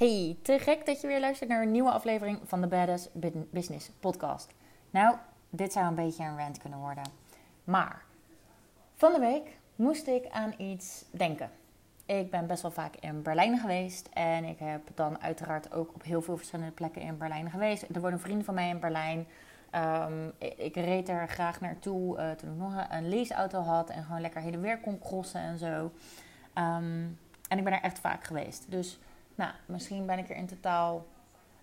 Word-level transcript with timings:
Hey, 0.00 0.36
te 0.42 0.58
gek 0.58 0.86
dat 0.86 1.00
je 1.00 1.06
weer 1.06 1.20
luistert 1.20 1.50
naar 1.50 1.62
een 1.62 1.70
nieuwe 1.70 1.90
aflevering 1.90 2.38
van 2.44 2.60
de 2.60 2.66
Badass 2.66 3.08
Business 3.50 3.90
Podcast. 4.00 4.54
Nou, 4.90 5.16
dit 5.50 5.72
zou 5.72 5.86
een 5.86 5.94
beetje 5.94 6.24
een 6.24 6.38
rant 6.38 6.58
kunnen 6.58 6.78
worden. 6.78 7.04
Maar 7.64 8.02
van 8.94 9.12
de 9.12 9.18
week 9.18 9.58
moest 9.76 10.06
ik 10.06 10.28
aan 10.30 10.54
iets 10.58 11.04
denken. 11.10 11.50
Ik 12.06 12.30
ben 12.30 12.46
best 12.46 12.62
wel 12.62 12.70
vaak 12.70 12.96
in 12.96 13.22
Berlijn 13.22 13.58
geweest 13.58 14.08
en 14.12 14.44
ik 14.44 14.58
heb 14.58 14.82
dan 14.94 15.20
uiteraard 15.20 15.72
ook 15.72 15.94
op 15.94 16.02
heel 16.02 16.22
veel 16.22 16.36
verschillende 16.36 16.72
plekken 16.72 17.02
in 17.02 17.18
Berlijn 17.18 17.50
geweest. 17.50 17.82
Er 17.94 18.00
wonen 18.00 18.20
vrienden 18.20 18.44
van 18.44 18.54
mij 18.54 18.68
in 18.68 18.80
Berlijn. 18.80 19.26
Um, 19.74 20.32
ik, 20.38 20.74
reed 20.74 21.08
er 21.08 21.28
graag 21.28 21.60
naartoe 21.60 22.18
uh, 22.18 22.30
toen 22.30 22.50
ik 22.50 22.58
nog 22.58 22.86
een 22.90 23.08
leaseauto 23.08 23.60
had 23.60 23.90
en 23.90 24.04
gewoon 24.04 24.20
lekker 24.20 24.40
heen 24.40 24.54
en 24.54 24.60
weer 24.60 24.80
kon 24.80 24.98
crossen 24.98 25.40
en 25.40 25.58
zo. 25.58 25.92
Um, 26.54 27.18
en 27.48 27.58
ik 27.58 27.64
ben 27.64 27.72
er 27.72 27.82
echt 27.82 27.98
vaak 27.98 28.24
geweest. 28.24 28.64
Dus 28.68 28.98
nou, 29.40 29.52
misschien 29.66 30.06
ben 30.06 30.18
ik 30.18 30.30
er 30.30 30.36
in 30.36 30.46
totaal, 30.46 31.06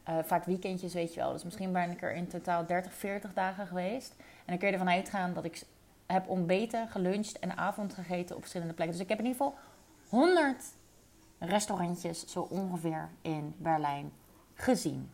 uh, 0.09 0.17
vaak 0.23 0.45
weekendjes 0.45 0.93
weet 0.93 1.13
je 1.13 1.19
wel. 1.19 1.31
Dus 1.31 1.43
misschien 1.43 1.71
ben 1.71 1.91
ik 1.91 2.01
er 2.01 2.13
in 2.13 2.27
totaal 2.27 2.65
30, 2.65 2.93
40 2.93 3.33
dagen 3.33 3.67
geweest. 3.67 4.15
En 4.17 4.45
dan 4.45 4.57
kun 4.57 4.67
je 4.67 4.73
ervan 4.73 4.89
uitgaan 4.89 5.33
dat 5.33 5.45
ik 5.45 5.63
heb 6.05 6.29
ontbeten, 6.29 6.87
geluncht 6.89 7.39
en 7.39 7.57
avond 7.57 7.93
gegeten 7.93 8.35
op 8.35 8.41
verschillende 8.41 8.73
plekken. 8.73 8.95
Dus 8.95 9.05
ik 9.05 9.09
heb 9.09 9.19
in 9.19 9.25
ieder 9.25 9.41
geval 9.41 9.59
100 10.09 10.63
restaurantjes 11.39 12.27
zo 12.27 12.41
ongeveer 12.41 13.09
in 13.21 13.55
Berlijn 13.57 14.11
gezien. 14.53 15.09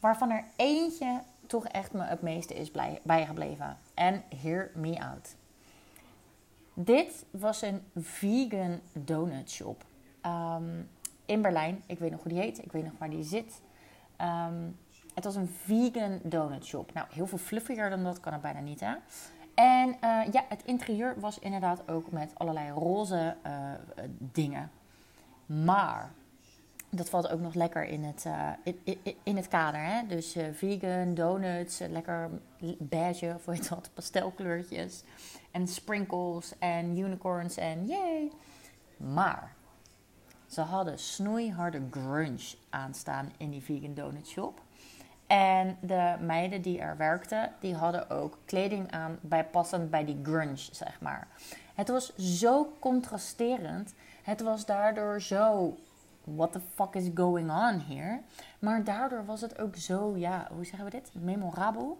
Waarvan 0.00 0.30
er 0.30 0.44
eentje 0.56 1.22
toch 1.46 1.66
echt 1.66 1.92
me 1.92 2.02
het 2.02 2.22
meeste 2.22 2.54
is 2.54 2.70
bijgebleven. 3.02 3.78
En 3.94 4.22
hear 4.42 4.70
me 4.74 5.04
out. 5.04 5.34
Dit 6.74 7.24
was 7.30 7.62
een 7.62 7.82
vegan 7.96 8.80
donut 8.92 9.50
shop. 9.50 9.84
Um, 10.26 10.88
in 11.28 11.42
Berlijn. 11.42 11.82
Ik 11.86 11.98
weet 11.98 12.10
nog 12.10 12.22
hoe 12.22 12.32
die 12.32 12.40
heet. 12.40 12.64
Ik 12.64 12.72
weet 12.72 12.84
nog 12.84 12.92
waar 12.98 13.10
die 13.10 13.22
zit. 13.22 13.60
Ehm, 14.16 14.62
het 15.14 15.24
was 15.24 15.36
een 15.36 15.48
vegan 15.48 16.20
donut 16.22 16.64
shop. 16.64 16.92
Nou, 16.94 17.06
heel 17.10 17.26
veel 17.26 17.38
fluffier 17.38 17.90
dan 17.90 18.04
dat 18.04 18.20
kan 18.20 18.32
het 18.32 18.42
bijna 18.42 18.60
niet, 18.60 18.80
hè? 18.80 18.94
En 19.54 19.88
uh, 19.88 20.32
ja, 20.32 20.44
het 20.48 20.64
interieur 20.64 21.20
was 21.20 21.38
inderdaad 21.38 21.88
ook 21.88 22.10
met 22.10 22.32
allerlei 22.34 22.70
roze 22.70 23.36
uh, 23.46 23.52
dingen. 24.18 24.70
Maar 25.46 26.12
dat 26.90 27.08
valt 27.08 27.30
ook 27.30 27.40
nog 27.40 27.54
lekker 27.54 27.84
in 27.84 28.04
het, 28.04 28.24
uh, 28.26 28.50
in, 28.84 28.98
in, 29.22 29.36
het 29.36 29.48
kader. 29.48 29.80
Hè? 29.80 30.06
Dus 30.06 30.36
vegan, 30.52 31.14
donuts, 31.14 31.78
lekker 31.78 32.30
beige 32.78 33.32
of 33.34 33.46
heet 33.46 33.68
dat, 33.68 33.90
pastelkleurtjes. 33.94 35.02
En 35.50 35.68
sprinkles 35.68 36.58
en 36.58 36.98
unicorns 36.98 37.56
en 37.56 37.86
yay. 37.86 38.30
Maar 38.96 39.56
ze 40.48 40.60
hadden 40.60 40.98
snoeiharde 40.98 41.82
grunge 41.90 42.56
aanstaan 42.70 43.32
in 43.36 43.50
die 43.50 43.62
vegan 43.62 43.94
donut 43.94 44.26
shop. 44.26 44.60
En 45.26 45.76
de 45.80 46.16
meiden 46.20 46.62
die 46.62 46.78
er 46.78 46.96
werkten, 46.96 47.52
die 47.60 47.74
hadden 47.74 48.10
ook 48.10 48.38
kleding 48.44 48.90
aan 48.90 49.18
bijpassend 49.20 49.90
bij 49.90 50.04
die 50.04 50.18
grunge, 50.22 50.56
zeg 50.56 51.00
maar. 51.00 51.28
Het 51.74 51.88
was 51.88 52.16
zo 52.16 52.72
contrasterend. 52.78 53.94
Het 54.22 54.40
was 54.40 54.66
daardoor 54.66 55.20
zo, 55.20 55.76
what 56.24 56.52
the 56.52 56.60
fuck 56.74 56.94
is 56.94 57.10
going 57.14 57.50
on 57.50 57.80
here? 57.80 58.20
Maar 58.58 58.84
daardoor 58.84 59.24
was 59.24 59.40
het 59.40 59.58
ook 59.58 59.76
zo, 59.76 60.16
ja, 60.16 60.48
hoe 60.54 60.64
zeggen 60.64 60.84
we 60.84 60.90
dit? 60.90 61.10
Memorabel. 61.12 61.98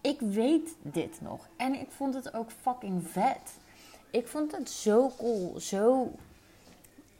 Ik 0.00 0.20
weet 0.20 0.76
dit 0.82 1.20
nog. 1.20 1.48
En 1.56 1.80
ik 1.80 1.90
vond 1.90 2.14
het 2.14 2.34
ook 2.34 2.50
fucking 2.50 3.08
vet. 3.08 3.58
Ik 4.10 4.28
vond 4.28 4.52
het 4.52 4.70
zo 4.70 5.10
cool, 5.18 5.60
zo 5.60 6.12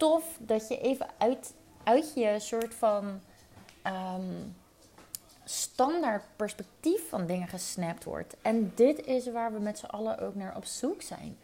tof 0.01 0.25
dat 0.39 0.69
je 0.69 0.81
even 0.81 1.07
uit, 1.19 1.55
uit 1.85 2.13
je 2.15 2.37
soort 2.39 2.75
van 2.75 3.21
um, 3.87 4.57
standaard 5.45 6.23
perspectief 6.37 7.09
van 7.09 7.27
dingen 7.27 7.49
gesnapt 7.49 8.05
wordt. 8.05 8.37
En 8.43 8.73
dit 8.75 9.07
is 9.07 9.31
waar 9.31 9.53
we 9.53 9.59
met 9.59 9.79
z'n 9.79 9.87
allen 9.87 10.19
ook 10.19 10.35
naar 10.35 10.57
op 10.57 10.65
zoek 10.65 11.03
zijn. 11.03 11.37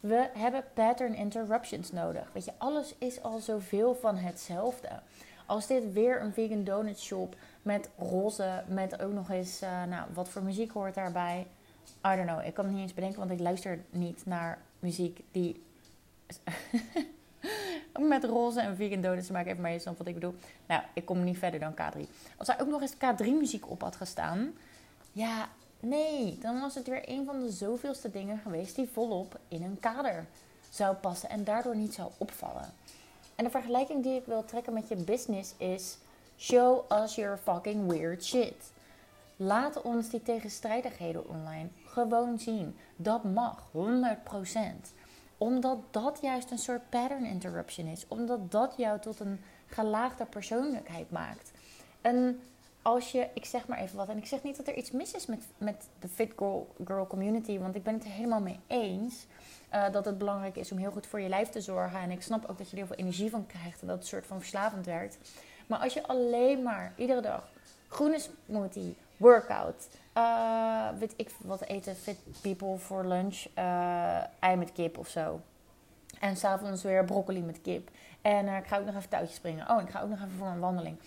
We 0.00 0.28
hebben 0.32 0.64
pattern 0.74 1.14
interruptions 1.14 1.92
nodig. 1.92 2.30
Weet 2.32 2.44
je, 2.44 2.52
alles 2.58 2.94
is 2.98 3.22
al 3.22 3.38
zoveel 3.38 3.94
van 3.94 4.16
hetzelfde. 4.16 4.88
Als 5.46 5.66
dit 5.66 5.92
weer 5.92 6.20
een 6.20 6.32
vegan 6.32 6.64
donut 6.64 7.00
shop 7.00 7.36
met 7.62 7.88
roze, 7.98 8.64
met 8.68 9.02
ook 9.02 9.12
nog 9.12 9.30
eens, 9.30 9.62
uh, 9.62 9.84
nou, 9.84 10.06
wat 10.14 10.28
voor 10.28 10.42
muziek 10.42 10.70
hoort 10.70 10.94
daarbij? 10.94 11.46
I 12.06 12.16
don't 12.16 12.26
know. 12.26 12.46
Ik 12.46 12.54
kan 12.54 12.64
het 12.64 12.74
niet 12.74 12.82
eens 12.82 12.94
bedenken, 12.94 13.18
want 13.18 13.30
ik 13.30 13.40
luister 13.40 13.84
niet 13.90 14.26
naar 14.26 14.58
muziek 14.78 15.20
die 15.30 15.62
met 17.98 18.24
roze 18.24 18.60
en 18.60 18.76
vegan 18.76 19.00
donuts 19.00 19.26
te 19.26 19.32
maken. 19.32 19.50
Even 19.50 19.62
maar 19.62 19.70
eens 19.70 19.84
wat 19.84 20.06
ik 20.06 20.14
bedoel. 20.14 20.34
Nou, 20.66 20.82
ik 20.92 21.04
kom 21.04 21.24
niet 21.24 21.38
verder 21.38 21.60
dan 21.60 21.72
K3. 21.72 22.00
Als 22.36 22.48
hij 22.48 22.60
ook 22.60 22.68
nog 22.68 22.80
eens 22.80 22.94
K3 22.94 23.24
muziek 23.24 23.70
op 23.70 23.80
had 23.80 23.96
gestaan. 23.96 24.52
Ja, 25.12 25.48
nee. 25.80 26.38
Dan 26.40 26.60
was 26.60 26.74
het 26.74 26.86
weer 26.86 27.08
een 27.08 27.24
van 27.24 27.40
de 27.40 27.50
zoveelste 27.50 28.10
dingen 28.10 28.38
geweest 28.38 28.76
die 28.76 28.88
volop 28.92 29.38
in 29.48 29.62
een 29.62 29.80
kader 29.80 30.26
zou 30.70 30.94
passen. 30.94 31.28
En 31.28 31.44
daardoor 31.44 31.76
niet 31.76 31.94
zou 31.94 32.10
opvallen. 32.18 32.72
En 33.34 33.44
de 33.44 33.50
vergelijking 33.50 34.02
die 34.02 34.16
ik 34.16 34.26
wil 34.26 34.44
trekken 34.44 34.72
met 34.72 34.88
je 34.88 34.96
business 34.96 35.54
is... 35.56 35.98
Show 36.38 36.84
us 36.92 37.14
your 37.14 37.36
fucking 37.36 37.86
weird 37.86 38.24
shit. 38.24 38.54
Laat 39.36 39.82
ons 39.82 40.08
die 40.08 40.22
tegenstrijdigheden 40.22 41.28
online 41.28 41.68
gewoon 41.86 42.38
zien. 42.38 42.76
Dat 42.96 43.24
mag, 43.24 43.62
100% 43.72 43.78
omdat 45.38 45.78
dat 45.90 46.18
juist 46.22 46.50
een 46.50 46.58
soort 46.58 46.90
pattern 46.90 47.24
interruption 47.24 47.86
is. 47.86 48.04
Omdat 48.08 48.50
dat 48.50 48.74
jou 48.76 49.00
tot 49.00 49.20
een 49.20 49.40
gelaagde 49.66 50.24
persoonlijkheid 50.24 51.10
maakt. 51.10 51.50
En 52.00 52.40
als 52.82 53.12
je, 53.12 53.28
ik 53.34 53.44
zeg 53.44 53.66
maar 53.66 53.78
even 53.78 53.96
wat, 53.96 54.08
en 54.08 54.16
ik 54.16 54.26
zeg 54.26 54.42
niet 54.42 54.56
dat 54.56 54.66
er 54.66 54.74
iets 54.74 54.90
mis 54.90 55.12
is 55.12 55.26
met, 55.26 55.44
met 55.58 55.88
de 56.00 56.08
fit 56.08 56.32
girl, 56.36 56.74
girl 56.84 57.06
community, 57.06 57.58
want 57.58 57.74
ik 57.74 57.82
ben 57.82 57.94
het 57.94 58.04
er 58.04 58.10
helemaal 58.10 58.40
mee 58.40 58.60
eens. 58.66 59.26
Uh, 59.74 59.92
dat 59.92 60.04
het 60.04 60.18
belangrijk 60.18 60.56
is 60.56 60.72
om 60.72 60.78
heel 60.78 60.90
goed 60.90 61.06
voor 61.06 61.20
je 61.20 61.28
lijf 61.28 61.48
te 61.48 61.60
zorgen. 61.60 62.00
En 62.00 62.10
ik 62.10 62.22
snap 62.22 62.50
ook 62.50 62.58
dat 62.58 62.66
je 62.66 62.72
er 62.72 62.78
heel 62.78 62.86
veel 62.86 63.04
energie 63.04 63.30
van 63.30 63.46
krijgt 63.46 63.80
en 63.80 63.86
dat 63.86 63.98
het 63.98 64.06
soort 64.06 64.26
van 64.26 64.38
verslavend 64.38 64.86
werkt. 64.86 65.18
Maar 65.66 65.78
als 65.78 65.94
je 65.94 66.06
alleen 66.06 66.62
maar 66.62 66.92
iedere 66.96 67.20
dag 67.20 67.48
groene 67.88 68.18
smoothie, 68.46 68.96
workout, 69.16 69.88
uh, 70.16 70.88
weet 70.98 71.14
ik 71.16 71.30
wat 71.40 71.64
eten 71.64 71.96
fit 71.96 72.18
people 72.40 72.78
voor 72.78 73.04
lunch. 73.04 73.46
Uh, 73.58 74.42
ei 74.42 74.56
met 74.56 74.72
kip 74.72 74.98
of 74.98 75.08
zo. 75.08 75.40
En 76.20 76.36
s'avonds 76.36 76.82
weer 76.82 77.04
broccoli 77.04 77.42
met 77.42 77.60
kip. 77.60 77.90
En 78.22 78.46
uh, 78.46 78.56
ik 78.56 78.66
ga 78.66 78.78
ook 78.78 78.84
nog 78.84 78.94
even 78.94 79.08
touwtjes 79.08 79.36
springen. 79.36 79.70
Oh, 79.70 79.82
ik 79.82 79.90
ga 79.90 80.00
ook 80.00 80.08
nog 80.08 80.18
even 80.18 80.36
voor 80.38 80.46
een 80.46 80.60
wandeling. 80.60 80.98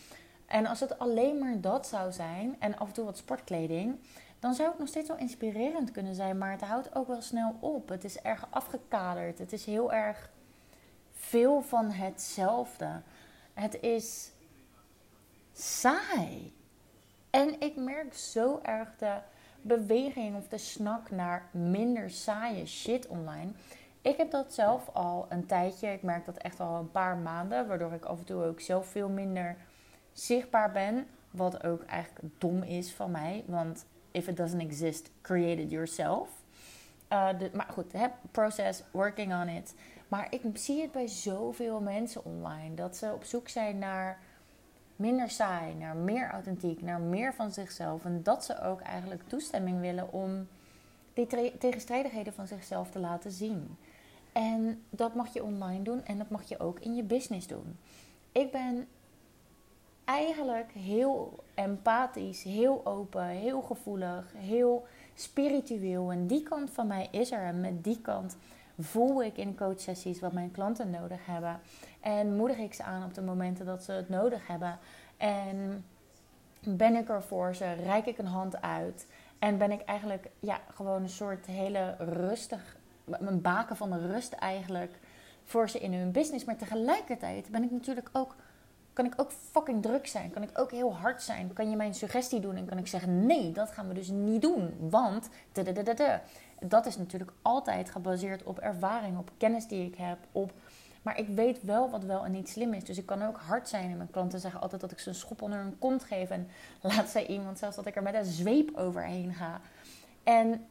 En 0.45 0.65
als 0.65 0.79
het 0.79 0.99
alleen 0.99 1.39
maar 1.39 1.61
dat 1.61 1.87
zou 1.87 2.11
zijn 2.11 2.55
en 2.59 2.77
af 2.77 2.87
en 2.87 2.93
toe 2.93 3.05
wat 3.05 3.17
sportkleding, 3.17 3.99
dan 4.39 4.53
zou 4.53 4.69
het 4.69 4.79
nog 4.79 4.87
steeds 4.87 5.07
wel 5.07 5.17
inspirerend 5.17 5.91
kunnen 5.91 6.15
zijn. 6.15 6.37
Maar 6.37 6.51
het 6.51 6.61
houdt 6.61 6.95
ook 6.95 7.07
wel 7.07 7.21
snel 7.21 7.55
op. 7.59 7.89
Het 7.89 8.03
is 8.03 8.21
erg 8.21 8.47
afgekaderd. 8.49 9.39
Het 9.39 9.53
is 9.53 9.65
heel 9.65 9.93
erg 9.93 10.29
veel 11.13 11.61
van 11.61 11.91
hetzelfde. 11.91 13.01
Het 13.53 13.79
is 13.79 14.31
saai. 15.53 16.53
En 17.29 17.61
ik 17.61 17.75
merk 17.75 18.13
zo 18.13 18.59
erg 18.63 18.95
de 18.97 19.17
beweging 19.61 20.35
of 20.37 20.47
de 20.47 20.57
snak 20.57 21.11
naar 21.11 21.49
minder 21.51 22.09
saaie 22.09 22.65
shit 22.65 23.07
online. 23.07 23.51
Ik 24.01 24.17
heb 24.17 24.31
dat 24.31 24.53
zelf 24.53 24.89
al 24.93 25.25
een 25.29 25.45
tijdje. 25.45 25.87
Ik 25.87 26.03
merk 26.03 26.25
dat 26.25 26.37
echt 26.37 26.59
al 26.59 26.79
een 26.79 26.91
paar 26.91 27.17
maanden. 27.17 27.67
Waardoor 27.67 27.93
ik 27.93 28.05
af 28.05 28.19
en 28.19 28.25
toe 28.25 28.43
ook 28.43 28.59
zelf 28.59 28.87
veel 28.87 29.09
minder 29.09 29.55
zichtbaar 30.13 30.71
ben. 30.71 31.07
Wat 31.31 31.63
ook 31.63 31.83
eigenlijk 31.83 32.33
dom 32.37 32.63
is 32.63 32.93
van 32.93 33.11
mij. 33.11 33.43
Want 33.47 33.85
if 34.11 34.27
it 34.27 34.37
doesn't 34.37 34.61
exist, 34.61 35.11
create 35.21 35.61
it 35.61 35.71
yourself. 35.71 36.29
Uh, 37.13 37.29
maar 37.53 37.69
goed, 37.71 37.91
heb 37.91 38.13
process, 38.31 38.83
working 38.91 39.33
on 39.33 39.47
it. 39.47 39.75
Maar 40.07 40.27
ik 40.29 40.41
zie 40.53 40.81
het 40.81 40.91
bij 40.91 41.07
zoveel 41.07 41.79
mensen 41.79 42.25
online. 42.25 42.75
Dat 42.75 42.97
ze 42.97 43.13
op 43.13 43.23
zoek 43.23 43.49
zijn 43.49 43.77
naar 43.77 44.19
minder 44.99 45.29
saai, 45.29 45.73
naar 45.75 45.95
meer 45.95 46.29
authentiek, 46.29 46.81
naar 46.81 46.99
meer 46.99 47.33
van 47.33 47.51
zichzelf. 47.51 48.05
En 48.05 48.23
dat 48.23 48.45
ze 48.45 48.61
ook 48.61 48.81
eigenlijk 48.81 49.21
toestemming 49.27 49.79
willen 49.79 50.13
om 50.13 50.47
die 51.13 51.57
tegenstrijdigheden 51.57 52.33
van 52.33 52.47
zichzelf 52.47 52.91
te 52.91 52.99
laten 52.99 53.31
zien. 53.31 53.77
En 54.31 54.83
dat 54.89 55.15
mag 55.15 55.33
je 55.33 55.43
online 55.43 55.83
doen 55.83 56.05
en 56.05 56.17
dat 56.17 56.29
mag 56.29 56.43
je 56.49 56.59
ook 56.59 56.79
in 56.79 56.95
je 56.95 57.03
business 57.03 57.47
doen. 57.47 57.77
Ik 58.31 58.51
ben 58.51 58.87
eigenlijk 60.05 60.71
heel 60.71 61.43
empathisch, 61.53 62.43
heel 62.43 62.85
open, 62.85 63.25
heel 63.25 63.61
gevoelig, 63.61 64.33
heel 64.37 64.85
spiritueel. 65.15 66.11
En 66.11 66.27
die 66.27 66.43
kant 66.43 66.69
van 66.69 66.87
mij 66.87 67.07
is 67.11 67.31
er. 67.31 67.43
En 67.43 67.61
met 67.61 67.83
die 67.83 68.01
kant 68.01 68.37
voel 68.79 69.23
ik 69.23 69.37
in 69.37 69.57
coachsessies 69.57 70.19
wat 70.19 70.33
mijn 70.33 70.51
klanten 70.51 70.89
nodig 70.89 71.25
hebben. 71.25 71.59
En 71.99 72.35
moedig 72.35 72.57
ik 72.57 72.73
ze 72.73 72.83
aan 72.83 73.03
op 73.03 73.13
de 73.13 73.21
momenten 73.21 73.65
dat 73.65 73.83
ze 73.83 73.91
het 73.91 74.09
nodig 74.09 74.47
hebben. 74.47 74.79
En 75.17 75.85
ben 76.63 76.95
ik 76.95 77.09
er 77.09 77.23
voor 77.23 77.55
ze, 77.55 77.73
reik 77.73 78.05
ik 78.05 78.17
een 78.17 78.25
hand 78.25 78.61
uit. 78.61 79.07
En 79.39 79.57
ben 79.57 79.71
ik 79.71 79.81
eigenlijk 79.81 80.29
ja, 80.39 80.59
gewoon 80.73 81.01
een 81.01 81.09
soort 81.09 81.45
hele 81.45 81.95
rustig, 81.97 82.77
een 83.05 83.41
baken 83.41 83.75
van 83.75 83.89
de 83.89 84.07
rust 84.07 84.33
eigenlijk 84.33 84.99
voor 85.43 85.69
ze 85.69 85.79
in 85.79 85.93
hun 85.93 86.11
business. 86.11 86.45
Maar 86.45 86.57
tegelijkertijd 86.57 87.49
ben 87.49 87.63
ik 87.63 87.71
natuurlijk 87.71 88.09
ook 88.13 88.35
kan 88.93 89.05
ik 89.05 89.21
ook 89.21 89.31
fucking 89.31 89.81
druk 89.81 90.07
zijn. 90.07 90.31
Kan 90.31 90.43
ik 90.43 90.49
ook 90.53 90.71
heel 90.71 90.95
hard 90.95 91.21
zijn. 91.21 91.53
Kan 91.53 91.69
je 91.69 91.75
mij 91.75 91.87
een 91.87 91.93
suggestie 91.93 92.39
doen 92.39 92.55
en 92.55 92.65
kan 92.65 92.77
ik 92.77 92.87
zeggen: 92.87 93.25
nee, 93.25 93.51
dat 93.51 93.71
gaan 93.71 93.87
we 93.87 93.93
dus 93.93 94.07
niet 94.07 94.41
doen. 94.41 94.73
Want. 94.79 95.29
Dat 96.59 96.85
is 96.85 96.97
natuurlijk 96.97 97.31
altijd 97.41 97.89
gebaseerd 97.89 98.43
op 98.43 98.59
ervaring, 98.59 99.17
op 99.17 99.31
kennis 99.37 99.67
die 99.67 99.85
ik 99.85 99.95
heb, 99.95 100.17
op 100.31 100.53
maar 101.01 101.19
ik 101.19 101.27
weet 101.27 101.63
wel 101.63 101.89
wat 101.89 102.03
wel 102.03 102.25
en 102.25 102.31
niet 102.31 102.49
slim 102.49 102.73
is. 102.73 102.83
Dus 102.83 102.97
ik 102.97 103.05
kan 103.05 103.23
ook 103.23 103.37
hard 103.37 103.69
zijn. 103.69 103.91
En 103.91 103.97
mijn 103.97 104.11
klanten 104.11 104.39
zeggen 104.39 104.61
altijd 104.61 104.81
dat 104.81 104.91
ik 104.91 104.99
ze 104.99 105.09
een 105.09 105.15
schop 105.15 105.41
onder 105.41 105.59
hun 105.59 105.79
kont 105.79 106.03
geef. 106.03 106.29
En 106.29 106.49
laat 106.81 107.09
zei 107.09 107.25
iemand 107.25 107.59
zelfs 107.59 107.75
dat 107.75 107.85
ik 107.85 107.95
er 107.95 108.03
met 108.03 108.13
een 108.13 108.25
zweep 108.25 108.77
overheen 108.77 109.33
ga. 109.33 109.61
En 110.23 110.67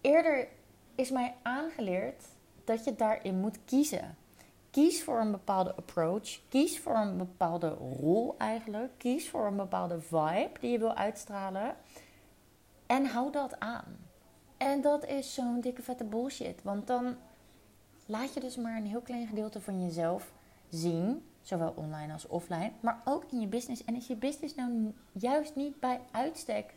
eerder 0.00 0.48
is 0.94 1.10
mij 1.10 1.34
aangeleerd 1.42 2.24
dat 2.64 2.84
je 2.84 2.94
daarin 2.94 3.40
moet 3.40 3.58
kiezen. 3.64 4.16
Kies 4.70 5.04
voor 5.04 5.20
een 5.20 5.30
bepaalde 5.30 5.74
approach. 5.74 6.40
Kies 6.48 6.78
voor 6.78 6.96
een 6.96 7.16
bepaalde 7.16 7.68
rol 7.68 8.34
eigenlijk. 8.38 8.90
Kies 8.96 9.30
voor 9.30 9.46
een 9.46 9.56
bepaalde 9.56 10.00
vibe 10.00 10.50
die 10.60 10.70
je 10.70 10.78
wil 10.78 10.94
uitstralen. 10.94 11.76
En 12.86 13.06
hou 13.06 13.32
dat 13.32 13.60
aan. 13.60 14.07
En 14.58 14.80
dat 14.80 15.06
is 15.06 15.34
zo'n 15.34 15.60
dikke 15.60 15.82
vette 15.82 16.04
bullshit. 16.04 16.62
Want 16.62 16.86
dan 16.86 17.16
laat 18.06 18.34
je 18.34 18.40
dus 18.40 18.56
maar 18.56 18.76
een 18.76 18.86
heel 18.86 19.00
klein 19.00 19.26
gedeelte 19.26 19.60
van 19.60 19.84
jezelf 19.84 20.32
zien. 20.68 21.22
Zowel 21.42 21.72
online 21.76 22.12
als 22.12 22.26
offline. 22.26 22.70
Maar 22.80 23.00
ook 23.04 23.24
in 23.30 23.40
je 23.40 23.46
business. 23.46 23.84
En 23.84 23.96
is 23.96 24.06
je 24.06 24.16
business 24.16 24.54
nou 24.54 24.92
juist 25.12 25.54
niet 25.56 25.80
bij 25.80 26.00
uitstek 26.10 26.74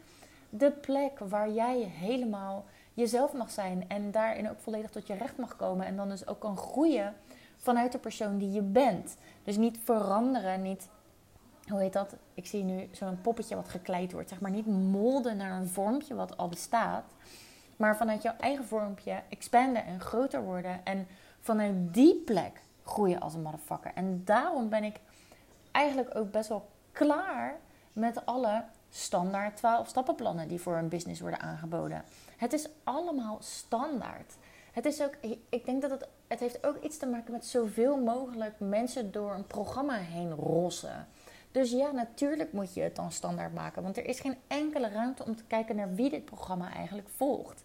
de 0.50 0.72
plek 0.72 1.20
waar 1.20 1.52
jij 1.52 1.78
helemaal 1.80 2.66
jezelf 2.94 3.34
mag 3.34 3.52
zijn. 3.52 3.90
En 3.90 4.12
daarin 4.12 4.50
ook 4.50 4.60
volledig 4.60 4.90
tot 4.90 5.08
je 5.08 5.14
recht 5.14 5.38
mag 5.38 5.56
komen. 5.56 5.86
En 5.86 5.96
dan 5.96 6.10
dus 6.10 6.28
ook 6.28 6.40
kan 6.40 6.58
groeien 6.58 7.16
vanuit 7.58 7.92
de 7.92 7.98
persoon 7.98 8.38
die 8.38 8.52
je 8.52 8.62
bent. 8.62 9.16
Dus 9.44 9.58
niet 9.58 9.78
veranderen, 9.84 10.62
niet 10.62 10.88
hoe 11.68 11.80
heet 11.80 11.94
dat? 11.94 12.16
Ik 12.34 12.48
zie 12.48 12.64
nu 12.64 12.90
zo'n 12.92 13.22
poppetje 13.22 13.56
wat 13.56 13.70
gekleid 13.70 14.12
wordt. 14.12 14.30
Zeg 14.30 14.40
maar 14.40 14.52
niet 14.52 14.68
molden 14.68 15.38
naar 15.38 15.60
een 15.60 15.68
vormpje 15.68 16.16
wat 16.16 16.38
al 16.38 16.48
bestaat. 16.48 17.04
Maar 17.82 17.98
vanuit 17.98 18.22
jouw 18.22 18.36
eigen 18.40 18.66
vormpje 18.66 19.22
expanden 19.30 19.86
en 19.86 20.00
groter 20.00 20.44
worden. 20.44 20.86
En 20.86 21.08
vanuit 21.40 21.94
die 21.94 22.16
plek 22.16 22.62
groeien 22.84 23.20
als 23.20 23.34
een 23.34 23.42
motherfucker. 23.42 23.92
En 23.96 24.22
daarom 24.26 24.70
ben 24.70 24.84
ik 24.84 25.00
eigenlijk 25.72 26.16
ook 26.16 26.32
best 26.32 26.50
wel 26.50 26.70
klaar 26.92 27.60
met 27.94 28.26
alle 28.26 28.64
standaard 28.90 29.58
12 29.58 29.88
stappenplannen 29.88 30.48
die 30.48 30.62
voor 30.62 30.78
een 30.78 30.90
business 30.90 31.22
worden 31.22 31.40
aangeboden. 31.40 32.04
Het 32.38 32.54
is 32.54 32.70
allemaal 32.84 33.38
standaard. 33.40 34.36
Het 34.72 34.86
is 34.86 35.02
ook, 35.02 35.18
ik 35.50 35.66
denk 35.66 35.82
dat 35.82 35.92
het, 35.92 36.08
het 36.28 36.40
heeft 36.40 36.66
ook 36.66 36.84
iets 36.84 36.98
te 36.98 37.06
maken 37.08 37.32
met 37.32 37.46
zoveel 37.46 37.98
mogelijk 37.98 38.60
mensen 38.60 39.12
door 39.12 39.34
een 39.34 39.48
programma 39.48 39.96
heen 39.96 40.32
rossen. 40.32 41.08
Dus 41.52 41.72
ja, 41.72 41.92
natuurlijk 41.92 42.54
moet 42.54 42.74
je 42.74 42.82
het 42.82 42.96
dan 42.96 43.12
standaard 43.12 43.54
maken. 43.54 43.84
Want 43.84 43.98
er 43.98 44.06
is 44.06 44.20
geen 44.20 44.38
enkele 44.48 44.90
ruimte 44.90 45.26
om 45.26 45.36
te 45.36 45.44
kijken 45.44 45.76
naar 45.76 45.96
wie 45.96 46.10
dit 46.10 46.26
programma 46.26 46.74
eigenlijk 46.74 47.08
volgt. 47.16 47.64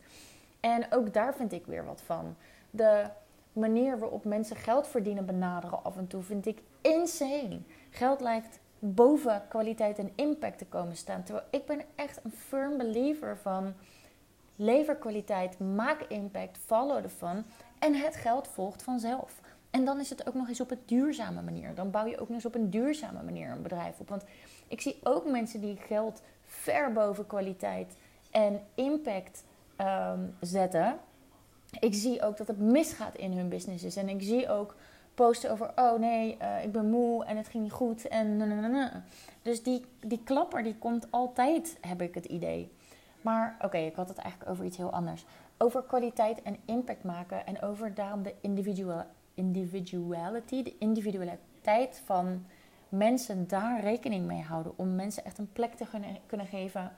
En 0.61 0.87
ook 0.93 1.13
daar 1.13 1.35
vind 1.35 1.53
ik 1.53 1.67
weer 1.67 1.85
wat 1.85 2.03
van. 2.05 2.37
De 2.71 3.07
manier 3.53 3.99
waarop 3.99 4.25
mensen 4.25 4.57
geld 4.57 4.87
verdienen 4.87 5.27
benaderen 5.27 5.85
af 5.85 5.97
en 5.97 6.07
toe 6.07 6.23
vind 6.23 6.47
ik 6.47 6.63
insane. 6.81 7.61
Geld 7.91 8.21
lijkt 8.21 8.59
boven 8.79 9.43
kwaliteit 9.49 9.99
en 9.99 10.13
impact 10.15 10.59
te 10.59 10.67
komen 10.67 10.97
staan. 10.97 11.23
Terwijl 11.23 11.47
ik 11.51 11.67
ben 11.67 11.81
echt 11.95 12.21
een 12.25 12.33
firm 12.33 12.77
believer 12.77 13.37
van 13.37 13.75
lever 14.57 14.97
kwaliteit, 14.97 15.59
maak 15.59 16.01
impact, 16.09 16.59
follow 16.67 16.97
ervan 16.97 17.45
en 17.79 17.95
het 17.95 18.17
geld 18.17 18.49
volgt 18.49 18.83
vanzelf. 18.83 19.41
En 19.77 19.85
dan 19.85 20.01
is 20.01 20.11
het 20.11 20.29
ook 20.29 20.35
nog 20.35 20.49
eens 20.49 20.61
op 20.61 20.71
een 20.71 20.83
duurzame 20.87 21.43
manier. 21.43 21.75
Dan 21.75 21.91
bouw 21.91 22.07
je 22.07 22.19
ook 22.19 22.29
nog 22.29 22.37
eens 22.37 22.47
op 22.47 22.55
een 22.55 22.71
duurzame 22.71 23.23
manier 23.23 23.51
een 23.51 23.63
bedrijf 23.63 23.99
op. 23.99 24.09
Want 24.09 24.25
ik 24.69 24.81
zie 24.81 24.99
ook 25.03 25.31
mensen 25.31 25.61
die 25.61 25.77
geld 25.77 26.23
ver 26.45 26.93
boven 26.93 27.27
kwaliteit 27.27 27.97
en 28.31 28.61
impact 28.75 29.45
Ehm, 29.77 30.21
zetten. 30.41 30.99
Ik 31.81 31.95
zie 31.95 32.23
ook 32.23 32.37
dat 32.37 32.47
het 32.47 32.59
misgaat 32.59 33.17
in 33.17 33.33
hun 33.33 33.49
businesses. 33.49 33.97
En 33.97 34.09
ik 34.09 34.23
zie 34.23 34.49
ook 34.49 34.75
posten 35.15 35.51
over: 35.51 35.73
oh 35.77 35.99
nee, 35.99 36.37
uh, 36.43 36.65
ik 36.65 36.73
ben 36.73 36.91
moe 36.91 37.25
en 37.25 37.37
het 37.37 37.49
ging 37.49 37.63
niet 37.63 37.73
goed. 37.73 38.09
En 38.09 38.39
Dus 39.43 39.63
die, 39.63 39.85
die 40.01 40.21
klapper 40.25 40.63
die 40.63 40.77
komt 40.79 41.07
altijd, 41.11 41.79
heb 41.81 42.03
ik 42.03 42.15
het 42.15 42.25
idee. 42.25 42.73
Maar 43.21 43.57
oké, 43.61 43.79
ik 43.79 43.95
had 43.95 44.09
het 44.09 44.19
eigenlijk 44.19 44.51
over 44.51 44.65
iets 44.65 44.77
heel 44.77 44.93
anders. 44.93 45.25
Over 45.59 45.83
kwaliteit 45.83 46.43
en 46.43 46.57
impact 46.65 47.05
maken. 47.05 47.47
En 47.47 47.63
over 47.63 47.95
daarom 47.95 48.23
de 48.23 48.35
individual, 48.41 49.05
individuality, 49.37 50.63
de 50.63 50.75
individualiteit 50.79 52.03
van 52.05 52.45
mensen 52.89 53.49
daar 53.49 53.81
rekening 53.81 54.27
mee 54.27 54.43
houden. 54.43 54.73
Om 54.77 54.95
mensen 54.95 55.25
echt 55.25 55.39
een 55.39 55.53
plek 55.53 55.75
te 55.75 55.87
kunnen, 56.27 56.47
geven 56.47 56.93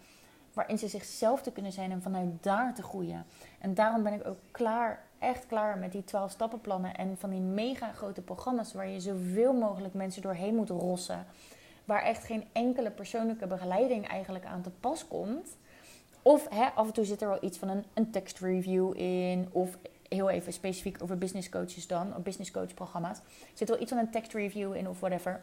waarin 0.53 0.79
ze 0.79 0.89
zichzelf 0.89 1.43
te 1.43 1.53
kunnen 1.53 1.73
zijn 1.73 1.91
en 1.91 2.03
vanuit 2.03 2.29
daar 2.41 2.75
te 2.75 2.83
groeien. 2.83 3.25
En 3.59 3.75
daarom 3.75 4.03
ben 4.03 4.13
ik 4.13 4.27
ook 4.27 4.39
klaar, 4.51 5.05
echt 5.19 5.47
klaar 5.47 5.79
met 5.79 5.93
die 5.93 6.05
12 6.05 6.31
stappenplannen 6.31 6.97
en 6.97 7.17
van 7.19 7.31
die 7.31 7.41
mega 7.41 7.93
grote 7.93 8.21
programma's 8.21 8.73
waar 8.73 8.89
je 8.89 9.01
zoveel 9.01 9.53
mogelijk 9.53 9.95
mensen 9.95 10.23
doorheen 10.23 10.55
moet 10.55 10.71
rossen. 10.71 11.27
Waar 11.85 12.03
echt 12.03 12.25
geen 12.25 12.45
enkele 12.53 12.91
persoonlijke 12.91 13.47
begeleiding 13.47 14.09
eigenlijk 14.09 14.45
aan 14.45 14.63
te 14.63 14.71
pas 14.71 15.09
komt. 15.09 15.57
Of 16.23 16.49
hè, 16.49 16.67
af 16.75 16.87
en 16.87 16.93
toe 16.93 17.05
zit 17.05 17.23
er 17.23 17.29
wel 17.29 17.45
iets 17.45 17.59
van 17.59 17.69
een, 17.69 17.85
een 17.95 18.13
review 18.41 18.97
in. 18.97 19.49
Of 19.53 19.79
heel 20.09 20.31
even 20.31 20.53
specifiek 20.53 21.03
over 21.03 21.19
business 21.19 21.49
coaches 21.49 21.87
dan, 21.87 22.17
of 22.17 22.23
business 22.23 22.51
coach 22.51 22.75
programma's. 22.75 23.19
Zit 23.55 23.69
er 23.69 23.75
wel 23.75 23.83
iets 23.83 23.93
van 23.93 24.01
een 24.01 24.11
text 24.11 24.33
review 24.33 24.75
in 24.75 24.89
of 24.89 25.01
whatever. 25.01 25.41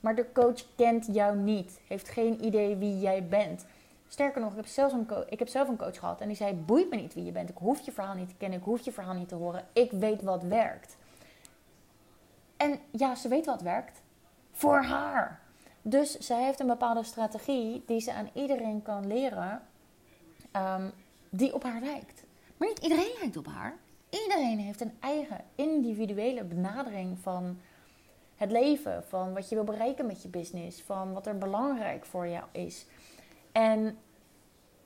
Maar 0.00 0.14
de 0.14 0.26
coach 0.32 0.74
kent 0.76 1.08
jou 1.12 1.36
niet, 1.36 1.80
heeft 1.86 2.08
geen 2.08 2.44
idee 2.44 2.76
wie 2.76 2.98
jij 2.98 3.26
bent. 3.26 3.66
Sterker 4.08 4.40
nog, 4.40 4.50
ik 4.50 4.56
heb, 4.56 4.66
zelfs 4.66 4.94
een 4.94 5.08
ik 5.28 5.38
heb 5.38 5.48
zelf 5.48 5.68
een 5.68 5.76
coach 5.76 5.98
gehad 5.98 6.20
en 6.20 6.26
die 6.26 6.36
zei: 6.36 6.54
Boeit 6.54 6.90
me 6.90 6.96
niet 6.96 7.14
wie 7.14 7.24
je 7.24 7.32
bent. 7.32 7.48
Ik 7.48 7.56
hoef 7.58 7.80
je 7.80 7.92
verhaal 7.92 8.14
niet 8.14 8.28
te 8.28 8.34
kennen. 8.34 8.58
Ik 8.58 8.64
hoef 8.64 8.80
je 8.80 8.92
verhaal 8.92 9.14
niet 9.14 9.28
te 9.28 9.34
horen. 9.34 9.64
Ik 9.72 9.90
weet 9.90 10.22
wat 10.22 10.42
werkt. 10.42 10.96
En 12.56 12.78
ja, 12.90 13.14
ze 13.14 13.28
weet 13.28 13.46
wat 13.46 13.62
werkt. 13.62 14.02
Voor 14.52 14.82
haar. 14.82 15.40
Dus 15.82 16.18
zij 16.18 16.44
heeft 16.44 16.60
een 16.60 16.66
bepaalde 16.66 17.02
strategie 17.02 17.82
die 17.86 18.00
ze 18.00 18.12
aan 18.12 18.30
iedereen 18.32 18.82
kan 18.82 19.06
leren, 19.06 19.62
um, 20.56 20.92
die 21.30 21.54
op 21.54 21.62
haar 21.62 21.80
lijkt. 21.80 22.24
Maar 22.56 22.68
niet 22.68 22.78
iedereen 22.78 23.12
lijkt 23.20 23.36
op 23.36 23.46
haar. 23.46 23.76
Iedereen 24.12 24.58
heeft 24.58 24.80
een 24.80 24.96
eigen 25.00 25.44
individuele 25.54 26.44
benadering 26.44 27.18
van 27.18 27.58
het 28.36 28.50
leven, 28.50 29.04
van 29.04 29.34
wat 29.34 29.48
je 29.48 29.54
wil 29.54 29.64
bereiken 29.64 30.06
met 30.06 30.22
je 30.22 30.28
business, 30.28 30.82
van 30.82 31.12
wat 31.12 31.26
er 31.26 31.38
belangrijk 31.38 32.04
voor 32.04 32.28
jou 32.28 32.44
is. 32.50 32.86
En 33.52 33.98